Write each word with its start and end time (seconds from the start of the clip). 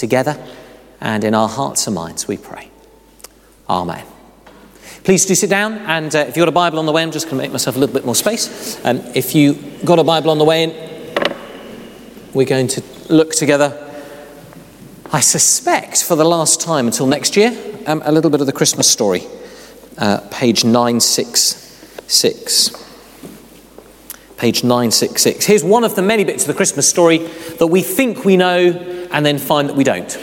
together 0.00 0.36
and 1.00 1.24
in 1.24 1.34
our 1.34 1.48
hearts 1.48 1.86
and 1.86 1.94
minds, 1.94 2.26
we 2.26 2.36
pray. 2.36 2.70
Amen. 3.68 4.04
Please 5.04 5.24
do 5.24 5.34
sit 5.34 5.48
down, 5.48 5.78
and 5.78 6.14
uh, 6.14 6.18
if 6.18 6.36
you've 6.36 6.44
got 6.44 6.48
a 6.48 6.52
Bible 6.52 6.78
on 6.78 6.84
the 6.84 6.92
way, 6.92 7.02
I'm 7.02 7.10
just 7.10 7.26
going 7.26 7.38
to 7.38 7.42
make 7.42 7.52
myself 7.52 7.76
a 7.76 7.78
little 7.78 7.94
bit 7.94 8.04
more 8.04 8.14
space. 8.14 8.78
Um, 8.84 8.98
if 9.14 9.34
you've 9.34 9.84
got 9.84 9.98
a 9.98 10.04
Bible 10.04 10.30
on 10.30 10.38
the 10.38 10.44
way 10.44 10.64
in, 10.64 10.74
we're 12.34 12.46
going 12.46 12.68
to 12.68 12.82
look 13.08 13.32
together, 13.32 13.88
I 15.10 15.20
suspect 15.20 16.04
for 16.04 16.16
the 16.16 16.24
last 16.24 16.60
time 16.60 16.86
until 16.86 17.06
next 17.06 17.36
year, 17.36 17.56
um, 17.86 18.02
a 18.04 18.12
little 18.12 18.30
bit 18.30 18.40
of 18.40 18.46
the 18.46 18.52
Christmas 18.52 18.90
story, 18.90 19.22
uh, 19.96 20.20
page 20.30 20.64
966. 20.64 22.76
Page 24.36 24.64
966. 24.64 25.46
Here's 25.46 25.64
one 25.64 25.84
of 25.84 25.96
the 25.96 26.02
many 26.02 26.24
bits 26.24 26.44
of 26.44 26.48
the 26.48 26.54
Christmas 26.54 26.88
story 26.88 27.18
that 27.58 27.68
we 27.68 27.82
think 27.82 28.24
we 28.24 28.36
know 28.36 28.99
and 29.12 29.24
then 29.24 29.38
find 29.38 29.68
that 29.68 29.76
we 29.76 29.84
don't 29.84 30.18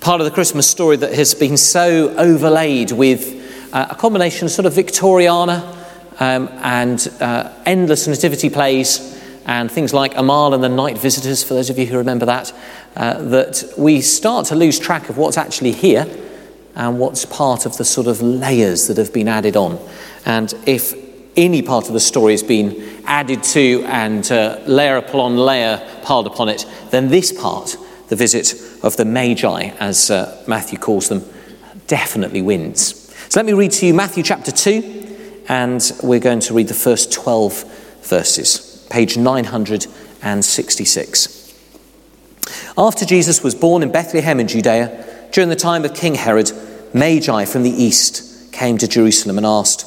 part 0.00 0.18
of 0.18 0.24
the 0.24 0.30
Christmas 0.30 0.66
story 0.66 0.96
that 0.96 1.12
has 1.12 1.34
been 1.34 1.58
so 1.58 2.08
overlaid 2.16 2.90
with 2.90 3.70
uh, 3.74 3.88
a 3.90 3.94
combination 3.94 4.46
of 4.46 4.50
sort 4.50 4.64
of 4.64 4.72
Victoriana 4.72 5.76
um, 6.18 6.48
and 6.62 7.06
uh, 7.20 7.52
endless 7.66 8.06
nativity 8.06 8.48
plays 8.48 9.20
and 9.44 9.70
things 9.70 9.92
like 9.92 10.16
Amahl 10.16 10.54
and 10.54 10.64
the 10.64 10.70
Night 10.70 10.96
Visitors, 10.96 11.44
for 11.44 11.52
those 11.52 11.68
of 11.68 11.78
you 11.78 11.84
who 11.84 11.98
remember 11.98 12.24
that, 12.24 12.50
uh, 12.96 13.20
that 13.24 13.74
we 13.76 14.00
start 14.00 14.46
to 14.46 14.54
lose 14.54 14.78
track 14.78 15.10
of 15.10 15.18
what's 15.18 15.36
actually 15.36 15.72
here 15.72 16.06
and 16.74 16.98
what's 16.98 17.26
part 17.26 17.66
of 17.66 17.76
the 17.76 17.84
sort 17.84 18.06
of 18.06 18.22
layers 18.22 18.86
that 18.86 18.96
have 18.96 19.12
been 19.12 19.28
added 19.28 19.54
on. 19.54 19.78
And 20.24 20.54
if 20.66 20.94
any 21.36 21.62
part 21.62 21.88
of 21.88 21.92
the 21.92 22.00
story 22.00 22.32
has 22.32 22.42
been 22.42 23.02
added 23.04 23.42
to 23.42 23.84
and 23.86 24.30
uh, 24.30 24.58
layer 24.66 24.96
upon 24.96 25.36
layer 25.36 25.86
piled 26.02 26.26
upon 26.26 26.48
it, 26.48 26.64
then 26.90 27.08
this 27.08 27.30
part 27.32 27.76
the 28.08 28.16
visit 28.16 28.54
of 28.82 28.96
the 28.96 29.04
Magi, 29.04 29.68
as 29.78 30.10
uh, 30.10 30.42
Matthew 30.46 30.78
calls 30.78 31.08
them, 31.08 31.24
definitely 31.86 32.42
wins. 32.42 33.14
So 33.28 33.38
let 33.38 33.46
me 33.46 33.52
read 33.52 33.70
to 33.72 33.86
you 33.86 33.94
Matthew 33.94 34.24
chapter 34.24 34.50
2, 34.50 35.44
and 35.48 35.92
we're 36.02 36.18
going 36.18 36.40
to 36.40 36.52
read 36.52 36.66
the 36.68 36.74
first 36.74 37.12
12 37.12 38.02
verses, 38.02 38.84
page 38.90 39.16
966. 39.16 41.36
After 42.76 43.04
Jesus 43.04 43.44
was 43.44 43.54
born 43.54 43.84
in 43.84 43.92
Bethlehem 43.92 44.40
in 44.40 44.48
Judea, 44.48 45.28
during 45.30 45.48
the 45.48 45.56
time 45.56 45.84
of 45.84 45.94
King 45.94 46.16
Herod, 46.16 46.50
Magi 46.92 47.44
from 47.44 47.62
the 47.62 47.70
east 47.70 48.52
came 48.52 48.78
to 48.78 48.88
Jerusalem 48.88 49.38
and 49.38 49.46
asked, 49.46 49.86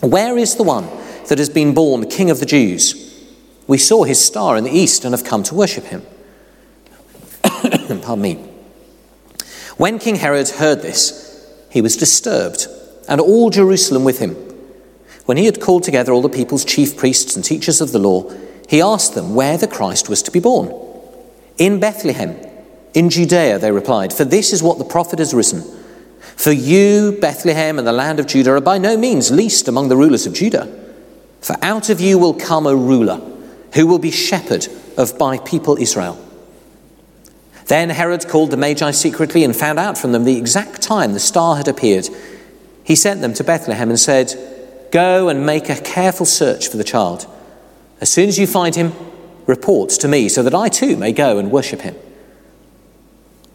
Where 0.00 0.36
is 0.36 0.56
the 0.56 0.62
one 0.62 0.88
that 1.28 1.38
has 1.38 1.48
been 1.48 1.74
born 1.74 2.08
King 2.08 2.30
of 2.30 2.40
the 2.40 2.46
Jews? 2.46 3.00
We 3.66 3.78
saw 3.78 4.04
his 4.04 4.22
star 4.22 4.56
in 4.56 4.64
the 4.64 4.70
east 4.70 5.04
and 5.04 5.14
have 5.14 5.24
come 5.24 5.42
to 5.44 5.54
worship 5.54 5.84
him. 5.84 6.02
Pardon 7.42 8.20
me. 8.20 8.34
When 9.76 9.98
King 9.98 10.16
Herod 10.16 10.48
heard 10.48 10.82
this, 10.82 11.24
he 11.70 11.80
was 11.80 11.96
disturbed, 11.96 12.68
and 13.08 13.20
all 13.20 13.50
Jerusalem 13.50 14.04
with 14.04 14.18
him. 14.18 14.34
When 15.24 15.36
he 15.36 15.46
had 15.46 15.60
called 15.60 15.82
together 15.82 16.12
all 16.12 16.22
the 16.22 16.28
people's 16.28 16.64
chief 16.64 16.96
priests 16.96 17.34
and 17.34 17.44
teachers 17.44 17.80
of 17.80 17.92
the 17.92 17.98
law, 17.98 18.30
he 18.68 18.80
asked 18.80 19.14
them 19.14 19.34
where 19.34 19.58
the 19.58 19.66
Christ 19.66 20.08
was 20.08 20.22
to 20.22 20.30
be 20.30 20.40
born. 20.40 20.72
In 21.58 21.80
Bethlehem, 21.80 22.36
in 22.94 23.10
Judea, 23.10 23.58
they 23.58 23.72
replied, 23.72 24.12
for 24.12 24.24
this 24.24 24.52
is 24.52 24.62
what 24.62 24.78
the 24.78 24.84
prophet 24.84 25.18
has 25.18 25.34
risen. 25.34 25.62
For 26.36 26.52
you, 26.52 27.16
Bethlehem, 27.20 27.78
and 27.78 27.86
the 27.86 27.92
land 27.92 28.20
of 28.20 28.26
Judah 28.26 28.52
are 28.52 28.60
by 28.60 28.78
no 28.78 28.96
means 28.96 29.30
least 29.30 29.68
among 29.68 29.88
the 29.88 29.96
rulers 29.96 30.26
of 30.26 30.34
Judah. 30.34 30.66
For 31.40 31.56
out 31.62 31.90
of 31.90 32.00
you 32.00 32.18
will 32.18 32.34
come 32.34 32.66
a 32.66 32.74
ruler 32.74 33.20
who 33.74 33.86
will 33.86 33.98
be 33.98 34.10
shepherd 34.10 34.66
of 34.96 35.18
my 35.18 35.38
people 35.38 35.76
Israel. 35.78 36.18
Then 37.66 37.90
Herod 37.90 38.28
called 38.28 38.50
the 38.50 38.56
Magi 38.56 38.90
secretly 38.90 39.44
and 39.44 39.56
found 39.56 39.78
out 39.78 39.96
from 39.96 40.12
them 40.12 40.24
the 40.24 40.36
exact 40.36 40.82
time 40.82 41.12
the 41.12 41.20
star 41.20 41.56
had 41.56 41.68
appeared. 41.68 42.08
He 42.82 42.94
sent 42.94 43.20
them 43.20 43.32
to 43.34 43.44
Bethlehem 43.44 43.88
and 43.88 43.98
said, 43.98 44.34
Go 44.90 45.28
and 45.28 45.46
make 45.46 45.68
a 45.68 45.80
careful 45.80 46.26
search 46.26 46.68
for 46.68 46.76
the 46.76 46.84
child. 46.84 47.26
As 48.00 48.10
soon 48.12 48.28
as 48.28 48.38
you 48.38 48.46
find 48.46 48.74
him, 48.74 48.92
report 49.46 49.90
to 49.90 50.08
me 50.08 50.28
so 50.28 50.42
that 50.42 50.54
I 50.54 50.68
too 50.68 50.96
may 50.96 51.12
go 51.12 51.38
and 51.38 51.50
worship 51.50 51.80
him. 51.80 51.96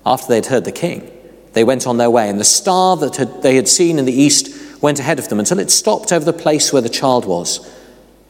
After 0.06 0.28
they 0.28 0.36
had 0.36 0.48
heard 0.48 0.66
the 0.66 0.72
king, 0.72 1.12
they 1.60 1.66
went 1.66 1.86
on 1.88 1.98
their 1.98 2.10
way, 2.10 2.30
and 2.30 2.40
the 2.40 2.46
star 2.46 2.96
that 2.96 3.18
had, 3.18 3.42
they 3.42 3.58
had 3.58 3.68
seen 3.68 4.00
in 4.00 4.06
the 4.06 4.14
east 4.14 4.82
went 4.82 4.98
ahead 4.98 5.20
of 5.20 5.28
them 5.28 5.40
until 5.40 5.60
it 5.60 5.70
stopped 5.70 6.14
over 6.14 6.24
the 6.24 6.32
place 6.32 6.72
where 6.72 6.82
the 6.82 6.88
child 6.88 7.26
was. 7.26 7.70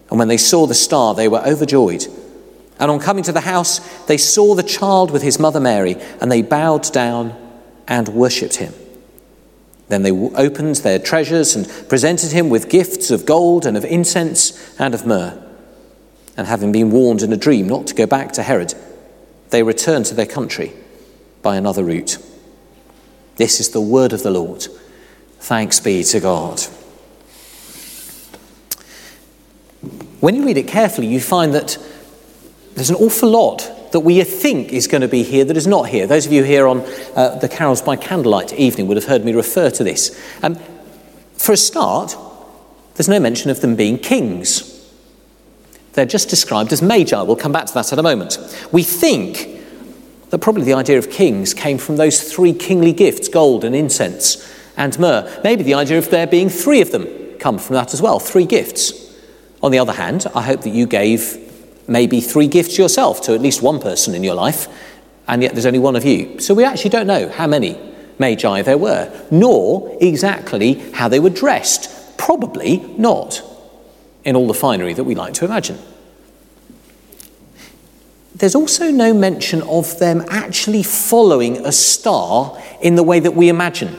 And 0.09 0.17
when 0.17 0.29
they 0.29 0.35
saw 0.35 0.66
the 0.66 0.73
star, 0.73 1.13
they 1.13 1.28
were 1.28 1.45
overjoyed. 1.45 2.07
And 2.79 2.89
on 2.89 3.00
coming 3.00 3.23
to 3.25 3.31
the 3.31 3.41
house, 3.41 3.81
they 4.06 4.18
saw 4.18 4.56
the 4.56 4.63
child 4.63 5.12
with 5.12 5.22
his 5.22 5.38
mother 5.38 5.59
Mary, 5.59 5.95
and 6.19 6.31
they 6.31 6.41
bowed 6.41 6.91
down 6.91 7.35
and 7.88 8.07
worshipped 8.07 8.56
him. 8.56 8.73
Then 9.89 10.01
they 10.01 10.12
opened 10.12 10.78
their 10.78 10.97
treasures 10.97 11.56
and 11.56 11.68
presented 11.88 12.31
him 12.31 12.50
with 12.50 12.68
gifts 12.68 13.12
of 13.12 13.28
gold 13.28 13.68
and 13.68 13.78
of 13.78 13.85
incense 13.85 14.75
and 14.79 14.95
of 14.95 15.06
myrrh. 15.06 15.39
And 16.35 16.47
having 16.47 16.72
been 16.72 16.89
warned 16.89 17.22
in 17.22 17.31
a 17.31 17.38
dream 17.38 17.68
not 17.68 17.85
to 17.85 17.94
go 17.94 18.07
back 18.07 18.31
to 18.31 18.41
Herod, 18.41 18.73
they 19.51 19.62
returned 19.62 20.07
to 20.07 20.16
their 20.16 20.25
country 20.25 20.73
by 21.44 21.57
another 21.57 21.84
route. 21.84 22.18
This 23.39 23.61
is 23.61 23.69
the 23.69 23.79
word 23.79 24.11
of 24.11 24.22
the 24.22 24.31
Lord. 24.31 24.67
Thanks 25.39 25.79
be 25.79 26.03
to 26.03 26.19
God. 26.19 26.59
When 30.19 30.35
you 30.35 30.45
read 30.45 30.57
it 30.57 30.67
carefully, 30.67 31.07
you 31.07 31.22
find 31.22 31.53
that 31.53 31.77
there's 32.75 32.89
an 32.89 32.97
awful 32.97 33.29
lot 33.29 33.94
that 33.94 34.01
we 34.01 34.22
think 34.25 34.73
is 34.73 34.88
going 34.88 35.03
to 35.03 35.07
be 35.07 35.23
here 35.23 35.45
that 35.45 35.55
is 35.55 35.66
not 35.66 35.88
here. 35.88 36.05
Those 36.05 36.25
of 36.25 36.33
you 36.33 36.44
here 36.44 36.67
on 36.67 36.81
uh, 37.16 37.39
the 37.39 37.47
Carols 37.47 37.81
by 37.81 37.95
Candlelight 37.95 38.51
evening 38.51 38.88
would 38.88 38.97
have 38.97 39.05
heard 39.05 39.23
me 39.23 39.33
refer 39.33 39.69
to 39.69 39.85
this. 39.85 40.21
Um, 40.44 40.56
for 41.38 41.53
a 41.53 41.57
start, 41.57 42.17
there's 42.95 43.07
no 43.07 43.21
mention 43.21 43.50
of 43.50 43.61
them 43.61 43.77
being 43.77 43.97
kings. 43.97 44.85
They're 45.94 46.06
just 46.06 46.29
described 46.29 46.73
as 46.73 46.81
magi. 46.81 47.21
We'll 47.21 47.38
come 47.38 47.53
back 47.53 47.67
to 47.67 47.73
that 47.75 47.94
in 47.94 48.00
a 48.00 48.03
moment. 48.03 48.38
We 48.73 48.83
think 48.83 49.59
that 50.29 50.40
probably 50.40 50.63
the 50.63 50.73
idea 50.73 50.97
of 50.97 51.09
kings 51.09 51.53
came 51.53 51.78
from 51.78 51.97
those 51.97 52.31
three 52.31 52.53
kingly 52.53 52.94
gifts 52.94 53.28
gold 53.28 53.63
and 53.63 53.75
incense 53.75 54.56
and 54.78 54.97
myrrh. 55.00 55.41
Maybe 55.44 55.63
the 55.63 55.73
idea 55.73 55.97
of 55.97 56.09
there 56.09 56.28
being 56.28 56.50
three 56.50 56.81
of 56.81 56.91
them 56.91 57.07
come 57.40 57.57
from 57.57 57.75
that 57.75 57.94
as 57.94 58.01
well, 58.01 58.19
three 58.19 58.45
gifts. 58.45 59.16
On 59.62 59.72
the 59.72 59.79
other 59.79 59.94
hand, 59.94 60.28
I 60.35 60.41
hope 60.41 60.62
that 60.62 60.69
you 60.69 60.85
gave 60.85 61.38
maybe 61.88 62.22
three 62.22 62.47
gifts 62.47 62.78
yourself 62.78 63.22
to 63.22 63.34
at 63.34 63.41
least 63.41 63.62
one 63.62 63.79
person 63.79 64.13
in 64.13 64.23
your 64.23 64.35
life, 64.35 64.68
and 65.28 65.41
yet 65.41 65.53
there's 65.53 65.66
only 65.66 65.79
one 65.79 65.95
of 65.95 66.06
you. 66.06 66.39
So 66.39 66.53
we 66.53 66.63
actually 66.63 66.91
don't 66.91 67.07
know 67.07 67.29
how 67.29 67.47
many 67.47 67.78
magi 68.19 68.62
there 68.62 68.78
were, 68.78 69.12
nor 69.31 69.97
exactly 70.00 70.73
how 70.91 71.07
they 71.07 71.19
were 71.19 71.29
dressed. 71.29 72.18
Probably 72.18 72.78
not 72.97 73.41
in 74.23 74.35
all 74.35 74.47
the 74.47 74.53
finery 74.53 74.94
that 74.94 75.03
we 75.03 75.16
like 75.16 75.34
to 75.35 75.45
imagine. 75.45 75.79
There's 78.39 78.55
also 78.55 78.89
no 78.89 79.13
mention 79.13 79.61
of 79.63 80.00
them 80.00 80.23
actually 80.29 80.81
following 80.81 81.66
a 81.66 81.73
star 81.73 82.57
in 82.81 82.95
the 82.95 83.03
way 83.03 83.19
that 83.19 83.35
we 83.35 83.50
imagine. 83.50 83.97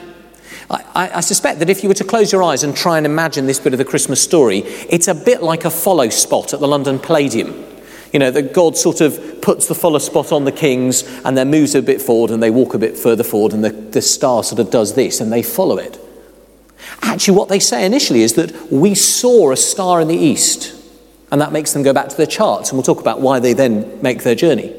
I, 0.69 1.11
I, 1.15 1.19
suspect 1.19 1.59
that 1.59 1.69
if 1.69 1.83
you 1.83 1.89
were 1.89 1.95
to 1.95 2.03
close 2.03 2.31
your 2.31 2.41
eyes 2.43 2.63
and 2.63 2.75
try 2.75 2.97
and 2.97 3.05
imagine 3.05 3.45
this 3.45 3.59
bit 3.59 3.73
of 3.73 3.77
the 3.77 3.85
Christmas 3.85 4.21
story, 4.21 4.59
it's 4.89 5.09
a 5.09 5.13
bit 5.13 5.43
like 5.43 5.65
a 5.65 5.69
follow 5.69 6.09
spot 6.09 6.53
at 6.53 6.59
the 6.59 6.67
London 6.67 6.97
Palladium. 6.97 7.65
You 8.13 8.19
know, 8.19 8.31
that 8.31 8.53
God 8.53 8.77
sort 8.77 9.01
of 9.01 9.41
puts 9.41 9.67
the 9.67 9.75
follow 9.75 9.99
spot 9.99 10.31
on 10.31 10.45
the 10.45 10.51
kings 10.51 11.03
and 11.23 11.37
then 11.37 11.51
moves 11.51 11.75
a 11.75 11.81
bit 11.81 12.01
forward 12.01 12.31
and 12.31 12.41
they 12.41 12.49
walk 12.49 12.73
a 12.73 12.79
bit 12.79 12.97
further 12.97 13.23
forward 13.23 13.53
and 13.53 13.63
the, 13.63 13.69
the 13.69 14.01
star 14.01 14.43
sort 14.43 14.59
of 14.59 14.69
does 14.71 14.95
this 14.95 15.21
and 15.21 15.31
they 15.31 15.43
follow 15.43 15.77
it. 15.77 15.99
Actually, 17.01 17.37
what 17.37 17.49
they 17.49 17.59
say 17.59 17.85
initially 17.85 18.21
is 18.21 18.33
that 18.33 18.71
we 18.71 18.95
saw 18.95 19.51
a 19.51 19.57
star 19.57 20.01
in 20.01 20.07
the 20.07 20.17
east 20.17 20.80
and 21.31 21.39
that 21.39 21.53
makes 21.53 21.71
them 21.71 21.81
go 21.81 21.93
back 21.93 22.09
to 22.09 22.17
their 22.17 22.25
charts 22.27 22.69
and 22.69 22.77
we'll 22.77 22.83
talk 22.83 22.99
about 22.99 23.21
why 23.21 23.39
they 23.39 23.53
then 23.53 24.01
make 24.01 24.23
their 24.23 24.35
journey. 24.35 24.75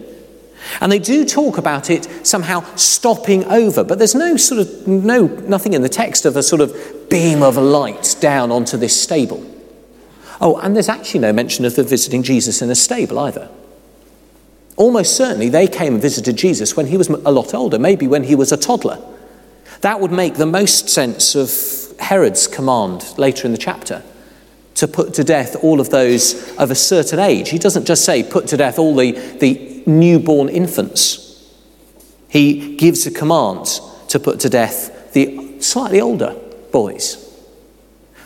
And 0.80 0.92
they 0.92 0.98
do 0.98 1.24
talk 1.24 1.58
about 1.58 1.90
it 1.90 2.04
somehow 2.26 2.62
stopping 2.76 3.44
over, 3.46 3.82
but 3.82 3.98
there's 3.98 4.14
no 4.14 4.36
sort 4.36 4.60
of 4.60 4.86
no 4.86 5.26
nothing 5.26 5.72
in 5.72 5.82
the 5.82 5.88
text 5.88 6.24
of 6.24 6.36
a 6.36 6.42
sort 6.42 6.60
of 6.60 7.08
beam 7.08 7.42
of 7.42 7.56
light 7.56 8.16
down 8.20 8.52
onto 8.52 8.76
this 8.76 9.00
stable. 9.00 9.44
Oh, 10.40 10.58
and 10.58 10.74
there's 10.74 10.88
actually 10.88 11.20
no 11.20 11.32
mention 11.32 11.64
of 11.64 11.74
the 11.74 11.82
visiting 11.82 12.22
Jesus 12.22 12.62
in 12.62 12.70
a 12.70 12.74
stable 12.74 13.18
either. 13.18 13.48
Almost 14.76 15.16
certainly 15.16 15.48
they 15.48 15.66
came 15.66 15.94
and 15.94 16.02
visited 16.02 16.36
Jesus 16.36 16.76
when 16.76 16.86
he 16.86 16.96
was 16.96 17.08
a 17.08 17.32
lot 17.32 17.54
older, 17.54 17.78
maybe 17.78 18.06
when 18.06 18.24
he 18.24 18.34
was 18.34 18.52
a 18.52 18.56
toddler. 18.56 19.02
That 19.80 20.00
would 20.00 20.12
make 20.12 20.34
the 20.34 20.46
most 20.46 20.88
sense 20.88 21.34
of 21.34 21.98
Herod's 21.98 22.46
command 22.46 23.18
later 23.18 23.46
in 23.46 23.52
the 23.52 23.58
chapter 23.58 24.02
to 24.82 24.88
put 24.88 25.14
to 25.14 25.22
death 25.22 25.54
all 25.62 25.78
of 25.78 25.90
those 25.90 26.52
of 26.56 26.72
a 26.72 26.74
certain 26.74 27.20
age. 27.20 27.50
He 27.50 27.58
doesn't 27.60 27.86
just 27.86 28.04
say 28.04 28.24
put 28.24 28.48
to 28.48 28.56
death 28.56 28.80
all 28.80 28.96
the, 28.96 29.12
the 29.12 29.84
newborn 29.86 30.48
infants, 30.48 31.48
he 32.28 32.74
gives 32.74 33.06
a 33.06 33.12
command 33.12 33.66
to 34.08 34.18
put 34.18 34.40
to 34.40 34.48
death 34.48 35.12
the 35.12 35.60
slightly 35.60 36.00
older 36.00 36.34
boys. 36.72 37.16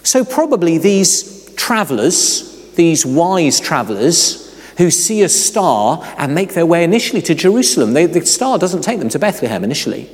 So, 0.02 0.24
probably 0.24 0.78
these 0.78 1.54
travellers, 1.56 2.72
these 2.72 3.04
wise 3.04 3.60
travellers, 3.60 4.42
who 4.78 4.90
see 4.90 5.22
a 5.24 5.28
star 5.28 6.02
and 6.16 6.34
make 6.34 6.54
their 6.54 6.64
way 6.64 6.84
initially 6.84 7.20
to 7.20 7.34
Jerusalem. 7.34 7.92
They, 7.92 8.06
the 8.06 8.24
star 8.24 8.58
doesn't 8.58 8.80
take 8.80 8.98
them 8.98 9.10
to 9.10 9.18
Bethlehem 9.18 9.62
initially. 9.62 10.08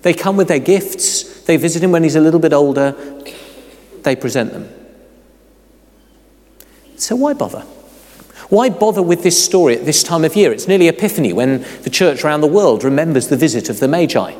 They 0.00 0.14
come 0.14 0.38
with 0.38 0.48
their 0.48 0.58
gifts, 0.58 1.42
they 1.42 1.58
visit 1.58 1.82
him 1.82 1.92
when 1.92 2.02
he's 2.02 2.16
a 2.16 2.20
little 2.20 2.40
bit 2.40 2.54
older, 2.54 2.94
they 4.04 4.16
present 4.16 4.52
them. 4.52 4.85
So 6.96 7.16
why 7.16 7.34
bother? 7.34 7.60
Why 8.48 8.68
bother 8.68 9.02
with 9.02 9.22
this 9.22 9.42
story 9.42 9.76
at 9.76 9.84
this 9.84 10.02
time 10.02 10.24
of 10.24 10.36
year? 10.36 10.52
It's 10.52 10.68
nearly 10.68 10.88
Epiphany 10.88 11.32
when 11.32 11.62
the 11.82 11.90
church 11.90 12.24
around 12.24 12.42
the 12.42 12.46
world 12.46 12.84
remembers 12.84 13.28
the 13.28 13.36
visit 13.36 13.68
of 13.68 13.80
the 13.80 13.88
Magi. 13.88 14.32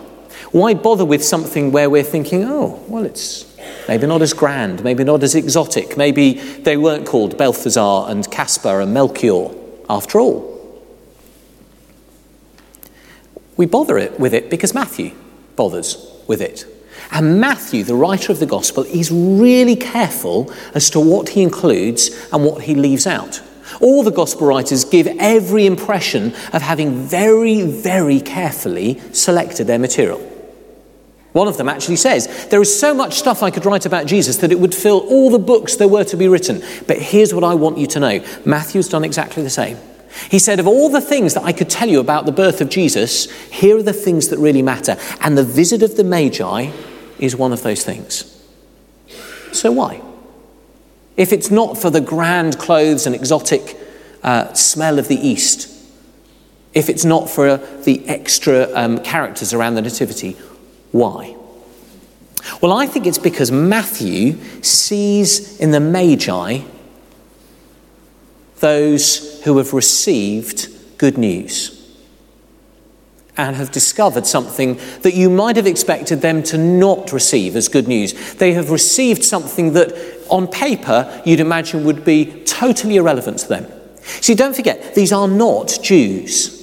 Why 0.52 0.74
bother 0.74 1.04
with 1.04 1.24
something 1.24 1.72
where 1.72 1.90
we're 1.90 2.04
thinking, 2.04 2.44
oh, 2.44 2.82
well, 2.86 3.04
it's 3.04 3.52
maybe 3.88 4.06
not 4.06 4.22
as 4.22 4.32
grand, 4.32 4.84
maybe 4.84 5.02
not 5.02 5.22
as 5.22 5.34
exotic, 5.34 5.96
maybe 5.96 6.34
they 6.34 6.76
weren't 6.76 7.06
called 7.06 7.36
Balthazar 7.36 8.08
and 8.08 8.30
Caspar 8.30 8.80
and 8.80 8.94
Melchior 8.94 9.50
after 9.90 10.20
all? 10.20 10.54
We 13.56 13.66
bother 13.66 13.98
it 13.98 14.20
with 14.20 14.34
it 14.34 14.50
because 14.50 14.72
Matthew 14.72 15.12
bothers 15.56 15.96
with 16.28 16.40
it. 16.40 16.64
And 17.10 17.40
Matthew, 17.40 17.84
the 17.84 17.94
writer 17.94 18.32
of 18.32 18.40
the 18.40 18.46
gospel, 18.46 18.84
is 18.84 19.10
really 19.10 19.76
careful 19.76 20.52
as 20.74 20.90
to 20.90 21.00
what 21.00 21.30
he 21.30 21.42
includes 21.42 22.10
and 22.32 22.44
what 22.44 22.62
he 22.62 22.74
leaves 22.74 23.06
out. 23.06 23.42
All 23.80 24.02
the 24.02 24.10
gospel 24.10 24.46
writers 24.46 24.84
give 24.84 25.06
every 25.18 25.66
impression 25.66 26.34
of 26.52 26.62
having 26.62 26.94
very, 27.06 27.62
very 27.62 28.20
carefully 28.20 29.00
selected 29.12 29.66
their 29.66 29.78
material. 29.78 30.20
One 31.32 31.48
of 31.48 31.58
them 31.58 31.68
actually 31.68 31.96
says, 31.96 32.46
There 32.46 32.62
is 32.62 32.80
so 32.80 32.94
much 32.94 33.14
stuff 33.14 33.42
I 33.42 33.50
could 33.50 33.66
write 33.66 33.84
about 33.84 34.06
Jesus 34.06 34.38
that 34.38 34.52
it 34.52 34.58
would 34.58 34.74
fill 34.74 35.00
all 35.00 35.30
the 35.30 35.38
books 35.38 35.76
there 35.76 35.88
were 35.88 36.04
to 36.04 36.16
be 36.16 36.28
written. 36.28 36.62
But 36.86 36.98
here's 36.98 37.34
what 37.34 37.44
I 37.44 37.54
want 37.54 37.76
you 37.76 37.86
to 37.88 38.00
know 38.00 38.24
Matthew's 38.46 38.88
done 38.88 39.04
exactly 39.04 39.42
the 39.42 39.50
same. 39.50 39.76
He 40.30 40.38
said, 40.38 40.60
Of 40.60 40.66
all 40.66 40.88
the 40.88 41.00
things 41.00 41.34
that 41.34 41.44
I 41.44 41.52
could 41.52 41.68
tell 41.68 41.88
you 41.88 42.00
about 42.00 42.24
the 42.24 42.32
birth 42.32 42.62
of 42.62 42.70
Jesus, 42.70 43.30
here 43.50 43.76
are 43.76 43.82
the 43.82 43.92
things 43.92 44.28
that 44.28 44.38
really 44.38 44.62
matter. 44.62 44.96
And 45.20 45.36
the 45.36 45.44
visit 45.44 45.82
of 45.82 45.96
the 45.96 46.04
Magi 46.04 46.70
is 47.18 47.36
one 47.36 47.52
of 47.52 47.62
those 47.62 47.84
things. 47.84 48.32
So 49.52 49.72
why? 49.72 50.02
If 51.16 51.32
it's 51.32 51.50
not 51.50 51.78
for 51.78 51.90
the 51.90 52.00
grand 52.00 52.58
clothes 52.58 53.06
and 53.06 53.14
exotic 53.14 53.78
uh, 54.22 54.52
smell 54.52 54.98
of 54.98 55.08
the 55.08 55.16
East, 55.16 55.72
if 56.74 56.90
it's 56.90 57.04
not 57.04 57.30
for 57.30 57.48
uh, 57.48 57.56
the 57.84 58.06
extra 58.06 58.68
um, 58.74 58.98
characters 58.98 59.54
around 59.54 59.76
the 59.76 59.82
Nativity, 59.82 60.36
why? 60.92 61.34
Well, 62.60 62.72
I 62.72 62.86
think 62.86 63.06
it's 63.06 63.18
because 63.18 63.50
Matthew 63.50 64.38
sees 64.62 65.58
in 65.58 65.70
the 65.70 65.80
Magi 65.80 66.60
those 68.60 69.42
who 69.44 69.58
have 69.58 69.72
received 69.72 70.68
good 70.98 71.18
news 71.18 71.75
and 73.36 73.56
have 73.56 73.70
discovered 73.70 74.26
something 74.26 74.78
that 75.02 75.14
you 75.14 75.28
might 75.28 75.56
have 75.56 75.66
expected 75.66 76.22
them 76.22 76.42
to 76.42 76.56
not 76.56 77.12
receive 77.12 77.54
as 77.54 77.68
good 77.68 77.86
news. 77.86 78.34
They 78.34 78.54
have 78.54 78.70
received 78.70 79.22
something 79.24 79.74
that, 79.74 79.92
on 80.30 80.48
paper, 80.48 81.22
you'd 81.24 81.40
imagine 81.40 81.84
would 81.84 82.04
be 82.04 82.42
totally 82.44 82.96
irrelevant 82.96 83.38
to 83.40 83.48
them. 83.48 83.66
See, 84.00 84.34
don't 84.34 84.56
forget, 84.56 84.94
these 84.94 85.12
are 85.12 85.28
not 85.28 85.78
Jews. 85.82 86.56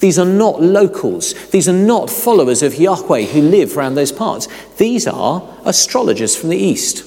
These 0.00 0.18
are 0.18 0.26
not 0.26 0.62
locals. 0.62 1.34
These 1.50 1.68
are 1.68 1.72
not 1.72 2.10
followers 2.10 2.62
of 2.62 2.74
Yahweh 2.74 3.22
who 3.22 3.40
live 3.40 3.76
around 3.76 3.94
those 3.94 4.12
parts. 4.12 4.48
These 4.76 5.06
are 5.06 5.48
astrologers 5.64 6.36
from 6.36 6.50
the 6.50 6.58
east. 6.58 7.04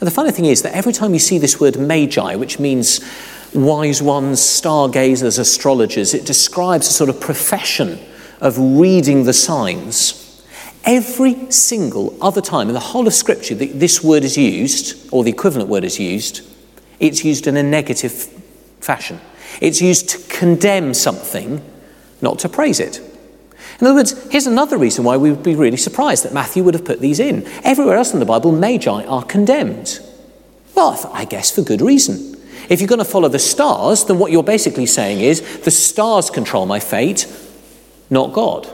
Now, 0.00 0.06
the 0.06 0.10
funny 0.10 0.30
thing 0.30 0.46
is 0.46 0.62
that 0.62 0.74
every 0.74 0.92
time 0.92 1.12
you 1.12 1.18
see 1.18 1.38
this 1.38 1.60
word 1.60 1.78
magi, 1.78 2.36
which 2.36 2.58
means 2.58 3.00
wise 3.52 4.02
ones, 4.02 4.40
stargazers, 4.40 5.38
astrologers, 5.38 6.14
it 6.14 6.24
describes 6.24 6.88
a 6.88 6.92
sort 6.92 7.10
of 7.10 7.20
profession 7.20 7.98
of 8.44 8.56
reading 8.58 9.24
the 9.24 9.32
signs. 9.32 10.20
Every 10.84 11.50
single 11.50 12.16
other 12.22 12.42
time 12.42 12.68
in 12.68 12.74
the 12.74 12.80
whole 12.80 13.06
of 13.06 13.14
Scripture 13.14 13.54
that 13.54 13.80
this 13.80 14.04
word 14.04 14.22
is 14.22 14.36
used, 14.36 15.08
or 15.10 15.24
the 15.24 15.30
equivalent 15.30 15.70
word 15.70 15.82
is 15.82 15.98
used, 15.98 16.42
it's 17.00 17.24
used 17.24 17.46
in 17.46 17.56
a 17.56 17.62
negative 17.62 18.12
fashion. 18.80 19.18
It's 19.62 19.80
used 19.80 20.10
to 20.10 20.18
condemn 20.28 20.92
something, 20.92 21.64
not 22.20 22.38
to 22.40 22.50
praise 22.50 22.80
it. 22.80 23.00
In 23.80 23.86
other 23.86 23.96
words, 23.96 24.30
here's 24.30 24.46
another 24.46 24.76
reason 24.76 25.04
why 25.04 25.16
we 25.16 25.30
would 25.30 25.42
be 25.42 25.56
really 25.56 25.78
surprised 25.78 26.24
that 26.24 26.34
Matthew 26.34 26.62
would 26.64 26.74
have 26.74 26.84
put 26.84 27.00
these 27.00 27.20
in. 27.20 27.46
Everywhere 27.64 27.96
else 27.96 28.12
in 28.12 28.20
the 28.20 28.26
Bible, 28.26 28.52
magi 28.52 29.04
are 29.06 29.24
condemned. 29.24 30.00
Well, 30.74 31.10
I 31.14 31.24
guess 31.24 31.50
for 31.50 31.62
good 31.62 31.80
reason. 31.80 32.36
If 32.68 32.80
you're 32.80 32.88
going 32.88 32.98
to 32.98 33.04
follow 33.04 33.28
the 33.28 33.38
stars, 33.38 34.04
then 34.04 34.18
what 34.18 34.32
you're 34.32 34.42
basically 34.42 34.86
saying 34.86 35.20
is 35.20 35.60
the 35.60 35.70
stars 35.70 36.30
control 36.30 36.66
my 36.66 36.78
fate, 36.78 37.26
not 38.14 38.32
God. 38.32 38.66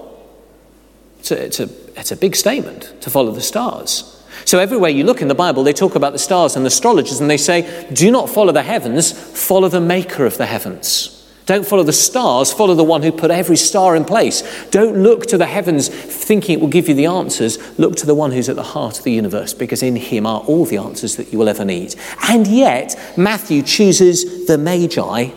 It's 1.19 1.33
a, 1.33 1.45
it's 1.45 1.61
a, 1.61 1.69
it's 1.97 2.13
a 2.13 2.17
big 2.17 2.37
statement 2.37 2.95
to 3.01 3.11
follow 3.11 3.33
the 3.33 3.41
stars. 3.41 4.17
So, 4.45 4.59
everywhere 4.59 4.91
you 4.91 5.05
look 5.05 5.21
in 5.21 5.29
the 5.29 5.35
Bible, 5.35 5.65
they 5.65 5.73
talk 5.73 5.97
about 5.97 6.13
the 6.13 6.19
stars 6.19 6.57
and 6.57 6.67
astrologers, 6.67 7.21
and 7.21 7.29
they 7.29 7.37
say, 7.37 7.89
Do 7.93 8.11
not 8.11 8.31
follow 8.31 8.53
the 8.53 8.63
heavens, 8.63 9.13
follow 9.13 9.69
the 9.69 9.81
maker 9.81 10.25
of 10.25 10.39
the 10.39 10.47
heavens. 10.47 11.17
Don't 11.47 11.67
follow 11.67 11.83
the 11.83 11.93
stars, 11.93 12.53
follow 12.53 12.75
the 12.75 12.85
one 12.85 13.03
who 13.03 13.11
put 13.11 13.33
every 13.33 13.57
star 13.57 13.97
in 13.97 14.05
place. 14.05 14.43
Don't 14.71 15.03
look 15.03 15.27
to 15.27 15.37
the 15.37 15.47
heavens 15.47 15.89
thinking 15.89 16.55
it 16.55 16.61
will 16.61 16.69
give 16.69 16.89
you 16.89 16.95
the 16.95 17.07
answers. 17.07 17.59
Look 17.77 17.97
to 17.97 18.07
the 18.07 18.15
one 18.15 18.31
who's 18.31 18.49
at 18.49 18.55
the 18.55 18.63
heart 18.63 18.99
of 18.99 19.05
the 19.05 19.11
universe, 19.13 19.53
because 19.53 19.83
in 19.83 19.97
him 19.97 20.27
are 20.27 20.43
all 20.43 20.65
the 20.65 20.77
answers 20.77 21.17
that 21.17 21.33
you 21.33 21.39
will 21.39 21.49
ever 21.49 21.65
need. 21.65 21.97
And 22.29 22.47
yet, 22.47 22.97
Matthew 23.17 23.63
chooses 23.63 24.47
the 24.47 24.59
Magi 24.59 25.33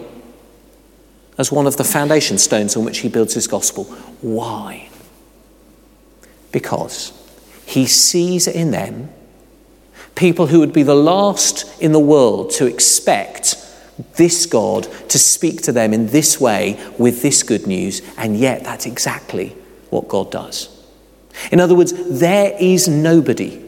as 1.37 1.51
one 1.51 1.67
of 1.67 1.77
the 1.77 1.83
foundation 1.83 2.37
stones 2.37 2.75
on 2.75 2.85
which 2.85 2.99
he 2.99 3.09
builds 3.09 3.33
his 3.33 3.47
gospel. 3.47 3.85
Why? 4.21 4.89
Because 6.51 7.11
he 7.65 7.85
sees 7.85 8.47
in 8.47 8.71
them 8.71 9.09
people 10.15 10.47
who 10.47 10.59
would 10.59 10.73
be 10.73 10.83
the 10.83 10.95
last 10.95 11.81
in 11.81 11.91
the 11.91 11.99
world 11.99 12.51
to 12.51 12.65
expect 12.65 13.57
this 14.15 14.45
God 14.45 14.87
to 15.09 15.19
speak 15.19 15.61
to 15.63 15.71
them 15.71 15.93
in 15.93 16.07
this 16.07 16.39
way 16.39 16.79
with 16.97 17.21
this 17.21 17.43
good 17.43 17.67
news, 17.67 18.01
and 18.17 18.37
yet 18.37 18.63
that's 18.63 18.85
exactly 18.85 19.55
what 19.89 20.07
God 20.07 20.31
does. 20.31 20.69
In 21.51 21.59
other 21.59 21.75
words, 21.75 21.93
there 22.19 22.55
is 22.59 22.87
nobody 22.87 23.63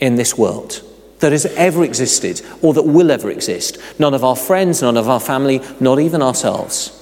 in 0.00 0.16
this 0.16 0.36
world 0.36 0.82
that 1.20 1.32
has 1.32 1.46
ever 1.46 1.82
existed 1.84 2.42
or 2.62 2.74
that 2.74 2.82
will 2.82 3.10
ever 3.10 3.30
exist, 3.30 3.78
none 3.98 4.14
of 4.14 4.24
our 4.24 4.36
friends, 4.36 4.82
none 4.82 4.96
of 4.96 5.08
our 5.08 5.20
family, 5.20 5.60
not 5.80 5.98
even 5.98 6.22
ourselves, 6.22 6.92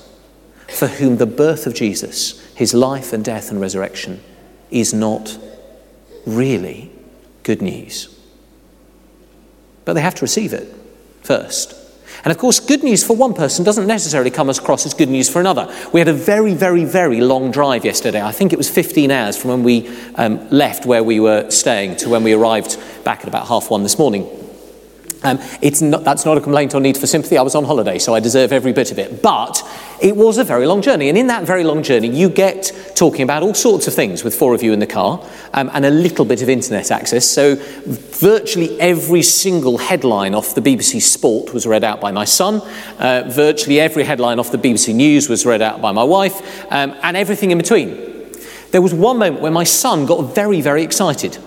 for 0.68 0.86
whom 0.86 1.16
the 1.16 1.26
birth 1.26 1.66
of 1.66 1.74
Jesus, 1.74 2.40
his 2.54 2.74
life 2.74 3.12
and 3.12 3.24
death 3.24 3.50
and 3.50 3.60
resurrection, 3.60 4.22
is 4.70 4.94
not 4.94 5.36
really 6.26 6.90
good 7.42 7.60
news. 7.60 8.08
But 9.84 9.94
they 9.94 10.00
have 10.00 10.14
to 10.16 10.24
receive 10.24 10.52
it 10.52 10.74
first. 11.22 11.74
And 12.24 12.30
of 12.30 12.38
course, 12.38 12.58
good 12.58 12.82
news 12.82 13.04
for 13.04 13.14
one 13.14 13.34
person 13.34 13.64
doesn't 13.64 13.86
necessarily 13.86 14.30
come 14.30 14.48
across 14.48 14.86
as 14.86 14.94
good 14.94 15.10
news 15.10 15.28
for 15.28 15.40
another. 15.40 15.72
We 15.92 16.00
had 16.00 16.08
a 16.08 16.14
very, 16.14 16.54
very, 16.54 16.84
very 16.84 17.20
long 17.20 17.50
drive 17.50 17.84
yesterday. 17.84 18.22
I 18.22 18.32
think 18.32 18.52
it 18.52 18.56
was 18.56 18.70
15 18.70 19.10
hours 19.10 19.36
from 19.36 19.50
when 19.50 19.62
we 19.62 19.88
um, 20.14 20.48
left 20.48 20.86
where 20.86 21.02
we 21.02 21.20
were 21.20 21.50
staying 21.50 21.96
to 21.96 22.08
when 22.08 22.22
we 22.22 22.32
arrived 22.32 22.78
back 23.04 23.20
at 23.20 23.28
about 23.28 23.46
half 23.46 23.70
one 23.70 23.82
this 23.82 23.98
morning. 23.98 24.43
Um, 25.24 25.38
it's 25.62 25.80
not, 25.80 26.04
that's 26.04 26.26
not 26.26 26.36
a 26.36 26.40
complaint 26.40 26.74
or 26.74 26.80
need 26.80 26.98
for 26.98 27.06
sympathy. 27.06 27.38
I 27.38 27.42
was 27.42 27.54
on 27.54 27.64
holiday, 27.64 27.98
so 27.98 28.14
I 28.14 28.20
deserve 28.20 28.52
every 28.52 28.74
bit 28.74 28.92
of 28.92 28.98
it. 28.98 29.22
But 29.22 29.62
it 30.00 30.14
was 30.14 30.36
a 30.36 30.44
very 30.44 30.66
long 30.66 30.82
journey. 30.82 31.08
And 31.08 31.16
in 31.16 31.28
that 31.28 31.44
very 31.44 31.64
long 31.64 31.82
journey, 31.82 32.08
you 32.08 32.28
get 32.28 32.70
talking 32.94 33.22
about 33.22 33.42
all 33.42 33.54
sorts 33.54 33.86
of 33.86 33.94
things 33.94 34.22
with 34.22 34.34
four 34.34 34.54
of 34.54 34.62
you 34.62 34.74
in 34.74 34.80
the 34.80 34.86
car 34.86 35.26
um, 35.54 35.70
and 35.72 35.86
a 35.86 35.90
little 35.90 36.26
bit 36.26 36.42
of 36.42 36.50
internet 36.50 36.90
access. 36.90 37.26
So 37.26 37.56
virtually 37.56 38.78
every 38.78 39.22
single 39.22 39.78
headline 39.78 40.34
off 40.34 40.54
the 40.54 40.60
BBC 40.60 41.00
Sport 41.00 41.54
was 41.54 41.66
read 41.66 41.84
out 41.84 42.02
by 42.02 42.12
my 42.12 42.26
son. 42.26 42.60
Uh, 42.98 43.24
virtually 43.26 43.80
every 43.80 44.04
headline 44.04 44.38
off 44.38 44.52
the 44.52 44.58
BBC 44.58 44.94
News 44.94 45.30
was 45.30 45.46
read 45.46 45.62
out 45.62 45.80
by 45.80 45.92
my 45.92 46.04
wife, 46.04 46.70
um, 46.70 46.94
and 47.02 47.16
everything 47.16 47.50
in 47.50 47.58
between. 47.58 48.14
There 48.72 48.82
was 48.82 48.92
one 48.92 49.18
moment 49.18 49.40
when 49.40 49.52
my 49.52 49.64
son 49.64 50.04
got 50.04 50.34
very, 50.34 50.60
very 50.60 50.82
excited. 50.82 51.38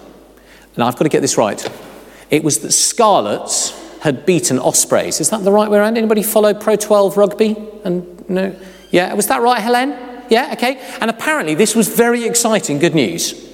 And 0.76 0.84
I've 0.84 0.96
got 0.96 1.04
to 1.04 1.10
get 1.10 1.22
this 1.22 1.38
right. 1.38 1.87
It 2.30 2.44
was 2.44 2.60
that 2.60 2.72
Scarlets 2.72 3.72
had 4.02 4.26
beaten 4.26 4.60
Ospreys. 4.60 5.20
Is 5.20 5.30
that 5.30 5.44
the 5.44 5.52
right 5.52 5.70
way 5.70 5.78
around? 5.78 5.98
Anybody 5.98 6.24
follow 6.24 6.54
Pro 6.54 6.76
12 6.76 7.18
rugby? 7.18 7.56
And 7.84 8.30
no, 8.30 8.56
yeah, 8.92 9.14
was 9.14 9.28
that 9.28 9.42
right, 9.42 9.60
Helen? 9.60 9.98
Yeah, 10.30 10.50
okay. 10.54 10.78
And 11.00 11.10
apparently, 11.10 11.56
this 11.56 11.76
was 11.76 11.88
very 11.88 12.26
exciting 12.26 12.80
good 12.80 12.96
news. 12.96 13.46